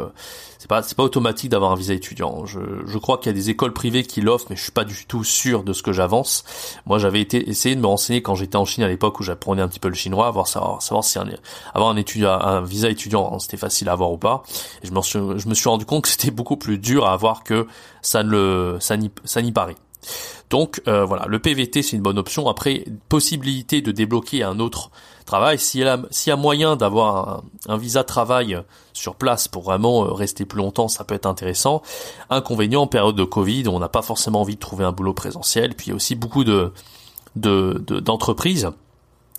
c'est 0.59 0.67
pas 0.67 0.83
c'est 0.83 0.95
pas 0.95 1.03
automatique 1.03 1.49
d'avoir 1.49 1.71
un 1.71 1.75
visa 1.75 1.93
étudiant. 1.93 2.45
Je, 2.45 2.59
je 2.85 2.97
crois 2.97 3.17
qu'il 3.17 3.27
y 3.27 3.29
a 3.29 3.33
des 3.33 3.49
écoles 3.49 3.71
privées 3.73 4.03
qui 4.03 4.19
l'offrent, 4.19 4.47
mais 4.49 4.57
je 4.57 4.61
suis 4.61 4.73
pas 4.73 4.83
du 4.83 5.05
tout 5.05 5.23
sûr 5.23 5.63
de 5.63 5.71
ce 5.71 5.81
que 5.81 5.93
j'avance. 5.93 6.43
Moi, 6.85 6.99
j'avais 6.99 7.21
été 7.21 7.49
essayé 7.49 7.75
de 7.75 7.81
me 7.81 7.87
renseigner 7.87 8.21
quand 8.21 8.35
j'étais 8.35 8.57
en 8.57 8.65
Chine 8.65 8.83
à 8.83 8.89
l'époque 8.89 9.21
où 9.21 9.23
j'apprenais 9.23 9.61
un 9.61 9.69
petit 9.69 9.79
peu 9.79 9.87
le 9.87 9.95
chinois, 9.95 10.29
voir 10.31 10.47
savoir, 10.47 10.81
savoir 10.81 11.05
si 11.05 11.17
un, 11.17 11.27
avoir 11.73 11.89
un 11.89 11.95
étudiant, 11.95 12.31
un 12.31 12.61
visa 12.61 12.89
étudiant, 12.89 13.31
hein, 13.33 13.39
c'était 13.39 13.55
facile 13.55 13.87
à 13.87 13.93
avoir 13.93 14.11
ou 14.11 14.17
pas. 14.17 14.43
Et 14.83 14.87
je 14.87 14.91
me 14.91 15.01
suis 15.01 15.19
je 15.19 15.47
me 15.47 15.53
suis 15.53 15.69
rendu 15.69 15.85
compte 15.85 16.03
que 16.03 16.09
c'était 16.09 16.31
beaucoup 16.31 16.57
plus 16.57 16.77
dur 16.77 17.05
à 17.05 17.13
avoir 17.13 17.43
que 17.43 17.65
ça 18.01 18.23
ne 18.23 18.29
le 18.29 18.77
ça 18.81 18.97
n'y 18.97 19.11
ça 19.23 19.41
n'y 19.41 19.53
paraît. 19.53 19.77
Donc 20.49 20.81
euh, 20.87 21.05
voilà, 21.05 21.25
le 21.27 21.39
PVT 21.39 21.81
c'est 21.83 21.95
une 21.95 22.01
bonne 22.01 22.17
option. 22.17 22.47
Après, 22.47 22.85
possibilité 23.07 23.81
de 23.81 23.91
débloquer 23.91 24.43
un 24.43 24.59
autre 24.59 24.89
travail. 25.25 25.59
S'il 25.59 25.81
y, 25.81 26.31
a, 26.31 26.35
moyen 26.35 26.75
d'avoir 26.75 27.43
un, 27.67 27.77
visa 27.77 28.03
travail 28.03 28.59
sur 28.93 29.15
place 29.15 29.47
pour 29.47 29.63
vraiment 29.63 30.05
euh, 30.05 30.11
rester 30.11 30.45
plus 30.45 30.57
longtemps, 30.57 30.87
ça 30.87 31.03
peut 31.03 31.15
être 31.15 31.27
intéressant. 31.27 31.83
Inconvénient 32.29 32.81
en 32.81 32.87
période 32.87 33.15
de 33.15 33.23
Covid, 33.23 33.67
on 33.67 33.79
n'a 33.79 33.89
pas 33.89 34.01
forcément 34.01 34.41
envie 34.41 34.55
de 34.55 34.59
trouver 34.59 34.85
un 34.85 34.91
boulot 34.91 35.13
présentiel. 35.13 35.75
Puis 35.75 35.87
il 35.87 35.89
y 35.89 35.93
a 35.93 35.95
aussi 35.95 36.15
beaucoup 36.15 36.43
de, 36.43 36.73
d'entreprises. 37.35 38.69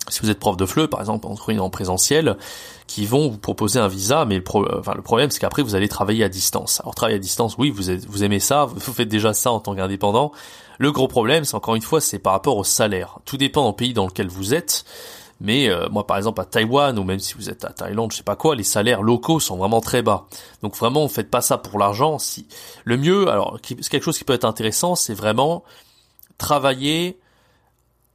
Si 0.09 0.19
vous 0.21 0.29
êtes 0.29 0.39
prof 0.39 0.57
de 0.57 0.65
FLE, 0.65 0.87
par 0.87 0.99
exemple, 0.99 1.27
en 1.27 1.69
présentiel, 1.69 2.37
qui 2.87 3.05
vont 3.05 3.29
vous 3.29 3.37
proposer 3.37 3.79
un 3.79 3.87
visa, 3.87 4.25
mais 4.25 4.37
le, 4.37 4.43
enfin, 4.79 4.93
le 4.95 5.01
problème, 5.01 5.29
c'est 5.29 5.39
qu'après, 5.39 5.61
vous 5.61 5.75
allez 5.75 5.87
travailler 5.87 6.23
à 6.23 6.29
distance. 6.29 6.81
Alors, 6.81 6.95
travailler 6.95 7.17
à 7.17 7.19
distance, 7.19 7.55
oui, 7.57 7.69
vous, 7.69 7.83
vous 8.07 8.23
aimez 8.23 8.39
ça, 8.39 8.65
vous 8.65 8.79
faites 8.93 9.07
déjà 9.07 9.33
ça 9.33 9.51
en 9.51 9.59
tant 9.59 9.75
qu'indépendant. 9.75 10.31
Le 10.79 10.91
gros 10.91 11.07
problème, 11.07 11.45
c'est 11.45 11.55
encore 11.55 11.75
une 11.75 11.81
fois, 11.81 12.01
c'est 12.01 12.19
par 12.19 12.33
rapport 12.33 12.57
au 12.57 12.63
salaire. 12.63 13.19
Tout 13.25 13.37
dépend 13.37 13.69
du 13.69 13.75
pays 13.75 13.93
dans 13.93 14.07
lequel 14.07 14.27
vous 14.27 14.53
êtes. 14.53 14.83
Mais 15.39 15.69
euh, 15.69 15.89
moi, 15.89 16.05
par 16.05 16.17
exemple, 16.17 16.39
à 16.39 16.45
Taïwan 16.45 16.97
ou 16.99 17.03
même 17.03 17.19
si 17.19 17.33
vous 17.33 17.49
êtes 17.49 17.65
à 17.65 17.69
Thaïlande, 17.69 18.11
je 18.11 18.17
sais 18.17 18.23
pas 18.23 18.35
quoi, 18.35 18.55
les 18.55 18.63
salaires 18.63 19.01
locaux 19.01 19.39
sont 19.39 19.57
vraiment 19.57 19.81
très 19.81 20.03
bas. 20.03 20.27
Donc 20.61 20.75
vraiment, 20.75 21.07
faites 21.07 21.31
pas 21.31 21.41
ça 21.41 21.57
pour 21.57 21.79
l'argent. 21.79 22.19
Si 22.19 22.47
le 22.83 22.95
mieux, 22.95 23.27
alors 23.27 23.59
c'est 23.63 23.89
quelque 23.89 24.03
chose 24.03 24.19
qui 24.19 24.23
peut 24.23 24.33
être 24.33 24.45
intéressant, 24.45 24.95
c'est 24.95 25.15
vraiment 25.15 25.63
travailler, 26.37 27.19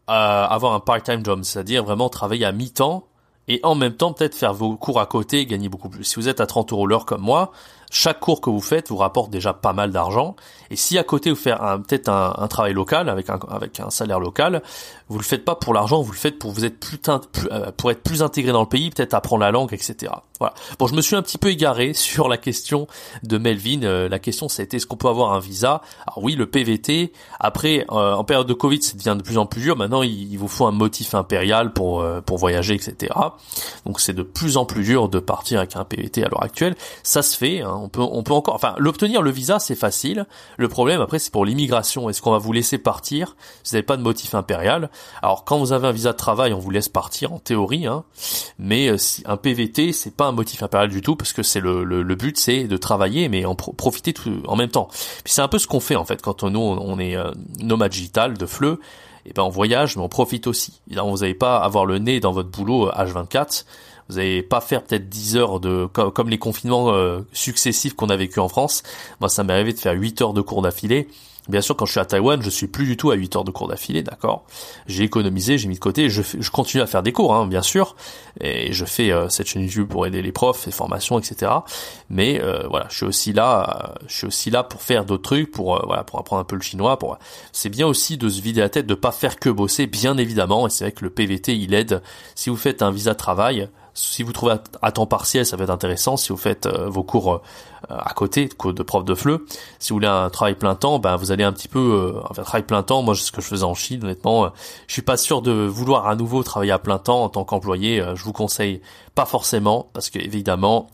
avoir 0.06 0.72
un 0.74 0.80
part-time 0.80 1.24
job, 1.24 1.40
c'est-à-dire 1.42 1.84
vraiment 1.84 2.08
travailler 2.08 2.44
à 2.44 2.52
mi-temps 2.52 3.06
et 3.48 3.60
en 3.62 3.74
même 3.74 3.94
temps 3.94 4.12
peut-être 4.12 4.34
faire 4.34 4.54
vos 4.54 4.76
cours 4.76 5.00
à 5.00 5.06
côté 5.06 5.40
et 5.40 5.46
gagner 5.46 5.68
beaucoup 5.68 5.88
plus. 5.88 6.04
Si 6.04 6.16
vous 6.16 6.28
êtes 6.28 6.40
à 6.40 6.46
30 6.46 6.72
euros 6.72 6.86
l'heure 6.86 7.06
comme 7.06 7.22
moi, 7.22 7.52
chaque 7.90 8.18
cours 8.18 8.40
que 8.40 8.50
vous 8.50 8.60
faites 8.60 8.88
vous 8.88 8.96
rapporte 8.96 9.30
déjà 9.30 9.52
pas 9.52 9.72
mal 9.72 9.92
d'argent. 9.92 10.34
Et 10.70 10.76
si 10.76 10.98
à 10.98 11.04
côté 11.04 11.30
vous 11.30 11.36
faites 11.36 11.58
peut-être 11.58 12.08
un, 12.08 12.48
travail 12.48 12.72
local 12.72 13.08
avec 13.08 13.30
un, 13.30 13.38
avec 13.48 13.78
un 13.78 13.90
salaire 13.90 14.18
local, 14.18 14.62
vous 15.08 15.18
le 15.18 15.24
faites 15.24 15.44
pas 15.44 15.54
pour 15.54 15.72
l'argent, 15.72 16.02
vous 16.02 16.12
le 16.12 16.18
faites 16.18 16.38
pour 16.38 16.50
vous 16.50 16.64
être 16.64 16.78
plus, 16.78 16.98
euh, 17.52 17.70
pour 17.76 17.90
être 17.90 18.02
plus 18.02 18.22
intégré 18.22 18.52
dans 18.52 18.62
le 18.62 18.68
pays, 18.68 18.90
peut-être 18.90 19.14
apprendre 19.14 19.42
la 19.42 19.52
langue, 19.52 19.72
etc. 19.72 20.12
Voilà. 20.40 20.54
Bon, 20.78 20.86
je 20.86 20.94
me 20.94 21.00
suis 21.00 21.14
un 21.14 21.22
petit 21.22 21.38
peu 21.38 21.48
égaré 21.48 21.92
sur 21.94 22.28
la 22.28 22.38
question 22.38 22.88
de 23.22 23.38
Melvin. 23.38 23.82
Euh, 23.84 24.08
la 24.08 24.18
question 24.18 24.48
c'était 24.48 24.78
est-ce 24.78 24.86
qu'on 24.86 24.96
peut 24.96 25.08
avoir 25.08 25.32
un 25.32 25.38
visa? 25.38 25.80
Alors 26.06 26.24
oui, 26.24 26.34
le 26.34 26.46
PVT. 26.46 27.12
Après, 27.38 27.86
euh, 27.90 28.14
en 28.14 28.24
période 28.24 28.48
de 28.48 28.52
Covid, 28.52 28.82
ça 28.82 28.96
devient 28.96 29.14
de 29.16 29.22
plus 29.22 29.38
en 29.38 29.46
plus 29.46 29.60
dur. 29.60 29.76
Maintenant, 29.76 30.02
il, 30.02 30.36
vous 30.36 30.48
faut 30.48 30.66
un 30.66 30.72
motif 30.72 31.14
impérial 31.14 31.72
pour 31.72 32.04
pour 32.26 32.38
voyager, 32.38 32.74
etc. 32.74 33.14
Donc 33.84 34.00
c'est 34.00 34.12
de 34.12 34.22
plus 34.22 34.56
en 34.56 34.64
plus 34.64 34.82
dur 34.82 35.08
de 35.08 35.20
partir 35.20 35.58
avec 35.58 35.76
un 35.76 35.84
PVT 35.84 36.24
à 36.24 36.28
l'heure 36.28 36.42
actuelle. 36.42 36.74
Ça 37.04 37.22
se 37.22 37.36
fait. 37.36 37.60
Hein. 37.60 37.78
On 37.80 37.88
peut 37.88 38.02
on 38.02 38.22
peut 38.22 38.34
encore. 38.34 38.54
Enfin, 38.54 38.74
l'obtenir 38.78 39.22
le 39.22 39.30
visa, 39.30 39.60
c'est 39.60 39.76
facile. 39.76 40.26
Le 40.56 40.68
problème 40.68 41.00
après, 41.00 41.20
c'est 41.20 41.32
pour 41.32 41.44
l'immigration. 41.44 42.10
Est-ce 42.10 42.20
qu'on 42.20 42.32
va 42.32 42.38
vous 42.38 42.52
laisser 42.52 42.78
partir? 42.78 43.36
Si 43.62 43.70
vous 43.70 43.76
n'avez 43.76 43.86
pas 43.86 43.96
de 43.96 44.02
motif 44.02 44.34
impérial 44.34 44.90
alors 45.22 45.44
quand 45.44 45.58
vous 45.58 45.72
avez 45.72 45.88
un 45.88 45.92
visa 45.92 46.12
de 46.12 46.16
travail, 46.16 46.52
on 46.52 46.58
vous 46.58 46.70
laisse 46.70 46.88
partir 46.88 47.32
en 47.32 47.38
théorie, 47.38 47.86
hein, 47.86 48.04
mais 48.58 48.88
euh, 48.88 48.96
un 49.24 49.36
PVT 49.36 49.92
c'est 49.92 50.14
pas 50.14 50.26
un 50.26 50.32
motif 50.32 50.62
impérial 50.62 50.88
du 50.88 51.02
tout 51.02 51.16
parce 51.16 51.32
que 51.32 51.42
c'est 51.42 51.60
le, 51.60 51.84
le, 51.84 52.14
but 52.14 52.38
c'est 52.38 52.64
de 52.64 52.76
travailler 52.76 53.28
mais 53.28 53.44
en 53.44 53.54
profiter 53.54 54.12
tout, 54.12 54.42
en 54.46 54.56
même 54.56 54.70
temps. 54.70 54.88
Puis 55.24 55.32
c'est 55.32 55.42
un 55.42 55.48
peu 55.48 55.58
ce 55.58 55.66
qu'on 55.66 55.80
fait 55.80 55.96
en 55.96 56.04
fait 56.04 56.22
quand 56.22 56.44
nous 56.44 56.60
on 56.60 56.98
est 56.98 57.16
euh, 57.16 57.30
nomade 57.60 57.92
digital 57.92 58.36
de 58.36 58.46
fleu. 58.46 58.80
Et 59.24 59.30
eh 59.30 59.32
ben 59.32 59.42
on 59.42 59.48
voyage 59.48 59.96
mais 59.96 60.02
on 60.02 60.08
profite 60.08 60.46
aussi. 60.46 60.80
Là, 60.88 61.02
vous 61.02 61.18
n'allez 61.18 61.34
pas 61.34 61.56
avoir 61.56 61.84
le 61.84 61.98
nez 61.98 62.20
dans 62.20 62.30
votre 62.30 62.48
boulot 62.48 62.90
H24 62.90 63.64
euh, 63.64 63.64
vous 64.08 64.16
n'allez 64.16 64.42
pas 64.42 64.60
faire 64.60 64.82
peut-être 64.82 65.08
10 65.08 65.36
heures 65.36 65.60
de 65.60 65.86
comme, 65.86 66.28
les 66.28 66.38
confinements 66.38 66.92
successifs 67.32 67.94
qu'on 67.94 68.08
a 68.08 68.16
vécu 68.16 68.40
en 68.40 68.48
France. 68.48 68.82
Moi 69.20 69.28
ça 69.28 69.44
m'est 69.44 69.52
arrivé 69.52 69.72
de 69.72 69.78
faire 69.78 69.94
8 69.94 70.22
heures 70.22 70.32
de 70.32 70.40
cours 70.40 70.62
d'affilée. 70.62 71.08
Bien 71.48 71.60
sûr, 71.60 71.76
quand 71.76 71.86
je 71.86 71.92
suis 71.92 72.00
à 72.00 72.04
Taïwan, 72.04 72.42
je 72.42 72.50
suis 72.50 72.66
plus 72.66 72.86
du 72.86 72.96
tout 72.96 73.10
à 73.10 73.14
8 73.14 73.36
heures 73.36 73.44
de 73.44 73.52
cours 73.52 73.68
d'affilée, 73.68 74.02
d'accord 74.02 74.44
J'ai 74.86 75.04
économisé, 75.04 75.58
j'ai 75.58 75.68
mis 75.68 75.76
de 75.76 75.80
côté, 75.80 76.10
je, 76.10 76.22
je 76.38 76.50
continue 76.50 76.82
à 76.82 76.86
faire 76.86 77.04
des 77.04 77.12
cours, 77.12 77.34
hein, 77.34 77.46
bien 77.46 77.62
sûr, 77.62 77.94
et 78.40 78.72
je 78.72 78.84
fais 78.84 79.12
euh, 79.12 79.28
cette 79.28 79.46
chaîne 79.46 79.62
YouTube 79.62 79.88
pour 79.88 80.06
aider 80.06 80.22
les 80.22 80.32
profs, 80.32 80.66
les 80.66 80.72
formations, 80.72 81.18
etc. 81.20 81.52
Mais 82.10 82.40
euh, 82.42 82.66
voilà, 82.68 82.86
je 82.90 82.96
suis 82.96 83.06
aussi 83.06 83.32
là, 83.32 83.92
euh, 83.92 84.04
je 84.08 84.16
suis 84.16 84.26
aussi 84.26 84.50
là 84.50 84.64
pour 84.64 84.82
faire 84.82 85.04
d'autres 85.04 85.22
trucs, 85.22 85.52
pour 85.52 85.80
voilà, 85.86 86.02
pour 86.02 86.18
apprendre 86.18 86.40
un 86.40 86.44
peu 86.44 86.56
le 86.56 86.62
chinois. 86.62 86.98
Pour 86.98 87.16
c'est 87.52 87.68
bien 87.68 87.86
aussi 87.86 88.16
de 88.16 88.28
se 88.28 88.40
vider 88.40 88.60
la 88.60 88.68
tête, 88.68 88.86
de 88.86 88.94
pas 88.94 89.12
faire 89.12 89.38
que 89.38 89.48
bosser, 89.48 89.86
bien 89.86 90.18
évidemment. 90.18 90.66
Et 90.66 90.70
c'est 90.70 90.84
vrai 90.84 90.92
que 90.92 91.04
le 91.04 91.10
PVT, 91.10 91.56
il 91.56 91.74
aide. 91.74 92.02
Si 92.34 92.50
vous 92.50 92.56
faites 92.56 92.82
un 92.82 92.90
visa 92.90 93.14
travail, 93.14 93.68
si 93.96 94.22
vous 94.22 94.32
trouvez 94.32 94.56
à, 94.82 94.92
temps 94.92 95.06
partiel, 95.06 95.46
ça 95.46 95.56
va 95.56 95.64
être 95.64 95.70
intéressant. 95.70 96.18
Si 96.18 96.28
vous 96.28 96.36
faites 96.36 96.68
vos 96.68 97.02
cours 97.02 97.40
à 97.88 98.12
côté, 98.14 98.48
cours 98.48 98.74
de 98.74 98.82
prof 98.82 99.04
de 99.04 99.14
fleu, 99.14 99.46
si 99.78 99.90
vous 99.90 99.96
voulez 99.96 100.06
un 100.06 100.28
travail 100.28 100.54
plein 100.54 100.74
temps, 100.74 100.98
ben 100.98 101.16
vous 101.16 101.32
allez 101.32 101.44
un 101.44 101.52
petit 101.52 101.68
peu 101.68 102.14
un 102.28 102.42
travail 102.42 102.64
plein 102.64 102.82
temps. 102.82 103.00
Moi, 103.02 103.14
ce 103.14 103.32
que 103.32 103.40
je 103.40 103.46
faisais 103.46 103.64
en 103.64 103.74
Chine, 103.74 104.04
honnêtement, 104.04 104.52
je 104.86 104.92
suis 104.92 105.02
pas 105.02 105.16
sûr 105.16 105.40
de 105.40 105.52
vouloir 105.52 106.06
à 106.08 106.14
nouveau 106.14 106.42
travailler 106.42 106.72
à 106.72 106.78
plein 106.78 106.98
temps 106.98 107.24
en 107.24 107.28
tant 107.30 107.44
qu'employé. 107.44 108.04
je 108.14 108.22
vous 108.22 108.32
conseille 108.32 108.82
pas 109.14 109.24
forcément 109.24 109.88
parce 109.94 110.10
que 110.10 110.18
évidemment, 110.18 110.88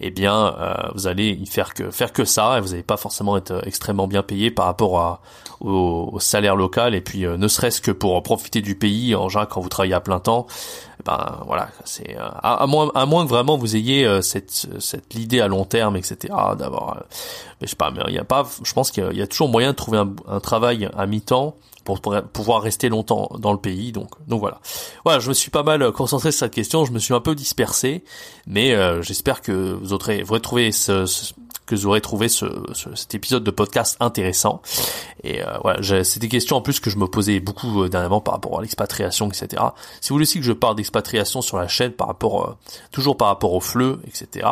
eh 0.00 0.10
bien, 0.10 0.56
vous 0.94 1.06
allez 1.06 1.28
y 1.28 1.46
faire 1.46 1.72
que 1.72 1.90
faire 1.90 2.12
que 2.12 2.24
ça 2.24 2.58
et 2.58 2.60
vous 2.60 2.70
n'allez 2.70 2.82
pas 2.82 2.96
forcément 2.96 3.36
être 3.36 3.62
extrêmement 3.64 4.08
bien 4.08 4.24
payé 4.24 4.50
par 4.50 4.64
rapport 4.64 4.98
à, 4.98 5.20
au, 5.60 6.18
salaire 6.18 6.56
local 6.56 6.94
et 6.94 7.00
puis 7.00 7.20
ne 7.20 7.48
serait-ce 7.48 7.80
que 7.80 7.92
pour 7.92 8.20
profiter 8.22 8.60
du 8.60 8.74
pays 8.74 9.14
en 9.14 9.28
général 9.28 9.48
quand 9.48 9.60
vous 9.60 9.68
travaillez 9.68 9.94
à 9.94 10.00
plein 10.00 10.18
temps 10.18 10.46
ben 11.04 11.42
voilà, 11.46 11.68
c'est 11.84 12.16
euh, 12.16 12.28
à, 12.42 12.66
moins 12.66 12.90
à 12.94 13.06
moins 13.06 13.24
que 13.24 13.30
vraiment 13.30 13.56
vous 13.56 13.76
ayez 13.76 14.04
euh, 14.04 14.22
cette 14.22 14.68
cette 14.78 15.14
l'idée 15.14 15.40
à 15.40 15.48
long 15.48 15.64
terme, 15.64 15.96
etc. 15.96 16.34
D'avoir, 16.58 16.96
euh, 16.96 17.00
mais 17.60 17.66
je 17.66 17.70
sais 17.70 17.76
pas, 17.76 17.90
mais 17.90 18.00
il 18.08 18.14
y 18.14 18.18
a 18.18 18.24
pas, 18.24 18.46
je 18.62 18.72
pense 18.72 18.90
qu'il 18.90 19.12
y, 19.12 19.22
a 19.22 19.26
toujours 19.26 19.48
moyen 19.48 19.70
de 19.70 19.76
trouver 19.76 19.98
un, 19.98 20.12
un 20.28 20.40
travail 20.40 20.88
à 20.96 21.06
mi-temps 21.06 21.56
pour, 21.84 22.00
pouvoir 22.00 22.62
rester 22.62 22.88
longtemps 22.88 23.30
dans 23.38 23.52
le 23.52 23.58
pays. 23.58 23.92
Donc, 23.92 24.10
donc 24.26 24.40
voilà. 24.40 24.60
Voilà, 25.04 25.18
je 25.18 25.28
me 25.28 25.34
suis 25.34 25.50
pas 25.50 25.62
mal 25.62 25.92
concentré 25.92 26.30
sur 26.32 26.40
cette 26.40 26.54
question. 26.54 26.84
Je 26.84 26.92
me 26.92 26.98
suis 26.98 27.14
un 27.14 27.20
peu 27.20 27.34
dispersé, 27.34 28.04
mais 28.46 28.76
j'espère 29.02 29.40
que 29.42 29.72
vous 29.72 29.92
aurez, 29.92 30.22
vous 30.22 30.32
aurez 30.32 30.40
trouvé 30.40 30.72
ce, 30.72 31.06
ce 31.06 31.32
que 31.70 31.76
vous 31.76 31.86
aurez 31.86 32.00
trouvé 32.00 32.28
ce, 32.28 32.46
cet 32.94 33.14
épisode 33.14 33.44
de 33.44 33.50
podcast 33.52 33.96
intéressant. 34.00 34.60
Et 35.22 35.42
euh, 35.42 35.46
voilà, 35.62 36.04
c'est 36.04 36.18
des 36.18 36.28
questions 36.28 36.56
en 36.56 36.62
plus 36.62 36.80
que 36.80 36.90
je 36.90 36.98
me 36.98 37.06
posais 37.06 37.38
beaucoup 37.38 37.82
euh, 37.82 37.88
dernièrement 37.88 38.20
par 38.20 38.34
rapport 38.34 38.58
à 38.58 38.62
l'expatriation, 38.62 39.28
etc. 39.28 39.62
Si 40.00 40.08
vous 40.08 40.16
voulez 40.16 40.24
aussi 40.24 40.40
que 40.40 40.44
je 40.44 40.52
parle 40.52 40.74
d'expatriation 40.74 41.42
sur 41.42 41.58
la 41.58 41.68
chaîne 41.68 41.92
par 41.92 42.08
rapport, 42.08 42.48
euh, 42.48 42.56
toujours 42.90 43.16
par 43.16 43.28
rapport 43.28 43.52
au 43.52 43.60
fleu, 43.60 44.00
etc. 44.06 44.48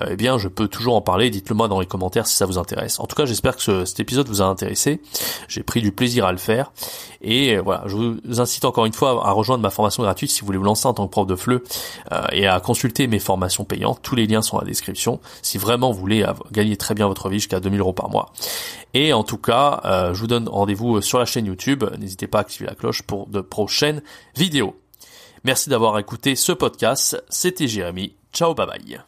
Euh, 0.00 0.06
eh 0.10 0.16
bien, 0.16 0.38
je 0.38 0.46
peux 0.46 0.68
toujours 0.68 0.94
en 0.94 1.00
parler. 1.00 1.30
Dites-le 1.30 1.56
moi 1.56 1.66
dans 1.66 1.80
les 1.80 1.86
commentaires 1.86 2.28
si 2.28 2.36
ça 2.36 2.46
vous 2.46 2.58
intéresse. 2.58 3.00
En 3.00 3.06
tout 3.06 3.16
cas, 3.16 3.24
j'espère 3.24 3.56
que 3.56 3.84
cet 3.84 3.98
épisode 3.98 4.28
vous 4.28 4.42
a 4.42 4.44
intéressé. 4.44 5.00
J'ai 5.48 5.64
pris 5.64 5.82
du 5.82 5.90
plaisir 5.90 6.24
à 6.24 6.32
le 6.32 6.38
faire. 6.38 6.72
Et 7.20 7.56
voilà, 7.58 7.84
je 7.86 7.96
vous 7.96 8.40
incite 8.40 8.64
encore 8.64 8.84
une 8.84 8.92
fois 8.92 9.26
à 9.26 9.32
rejoindre 9.32 9.62
ma 9.62 9.70
formation 9.70 10.02
gratuite 10.02 10.30
si 10.30 10.40
vous 10.42 10.46
voulez 10.46 10.58
vous 10.58 10.64
lancer 10.64 10.86
en 10.86 10.92
tant 10.92 11.06
que 11.06 11.10
prof 11.10 11.26
de 11.26 11.36
fleu 11.36 11.64
et 12.32 12.46
à 12.46 12.60
consulter 12.60 13.06
mes 13.06 13.18
formations 13.18 13.64
payantes. 13.64 14.00
Tous 14.02 14.14
les 14.14 14.26
liens 14.26 14.42
sont 14.42 14.56
dans 14.58 14.62
la 14.62 14.68
description. 14.68 15.20
Si 15.40 15.56
vraiment 15.56 15.90
vous 15.90 15.98
voulez 15.98 16.22
gagner 16.52 16.76
très 16.76 16.94
bien 16.94 17.06
votre 17.06 17.28
vie 17.28 17.38
jusqu'à 17.38 17.60
2000 17.60 17.80
euros 17.80 17.92
par 17.92 18.10
mois. 18.10 18.32
Et 18.92 19.12
en 19.12 19.24
tout 19.24 19.38
cas, 19.38 19.80
euh, 19.84 20.14
je 20.14 20.20
vous 20.20 20.26
donne 20.26 20.48
rendez-vous 20.48 21.00
sur 21.00 21.18
la 21.18 21.24
chaîne 21.24 21.46
YouTube. 21.46 21.84
N'hésitez 21.98 22.26
pas 22.26 22.38
à 22.38 22.40
activer 22.42 22.66
la 22.66 22.74
cloche 22.74 23.02
pour 23.02 23.26
de 23.26 23.40
prochaines 23.40 24.02
vidéos. 24.36 24.76
Merci 25.44 25.68
d'avoir 25.68 25.98
écouté 25.98 26.36
ce 26.36 26.52
podcast. 26.52 27.22
C'était 27.28 27.68
Jérémy. 27.68 28.16
Ciao, 28.32 28.54
bye 28.54 28.66
bye. 28.66 29.04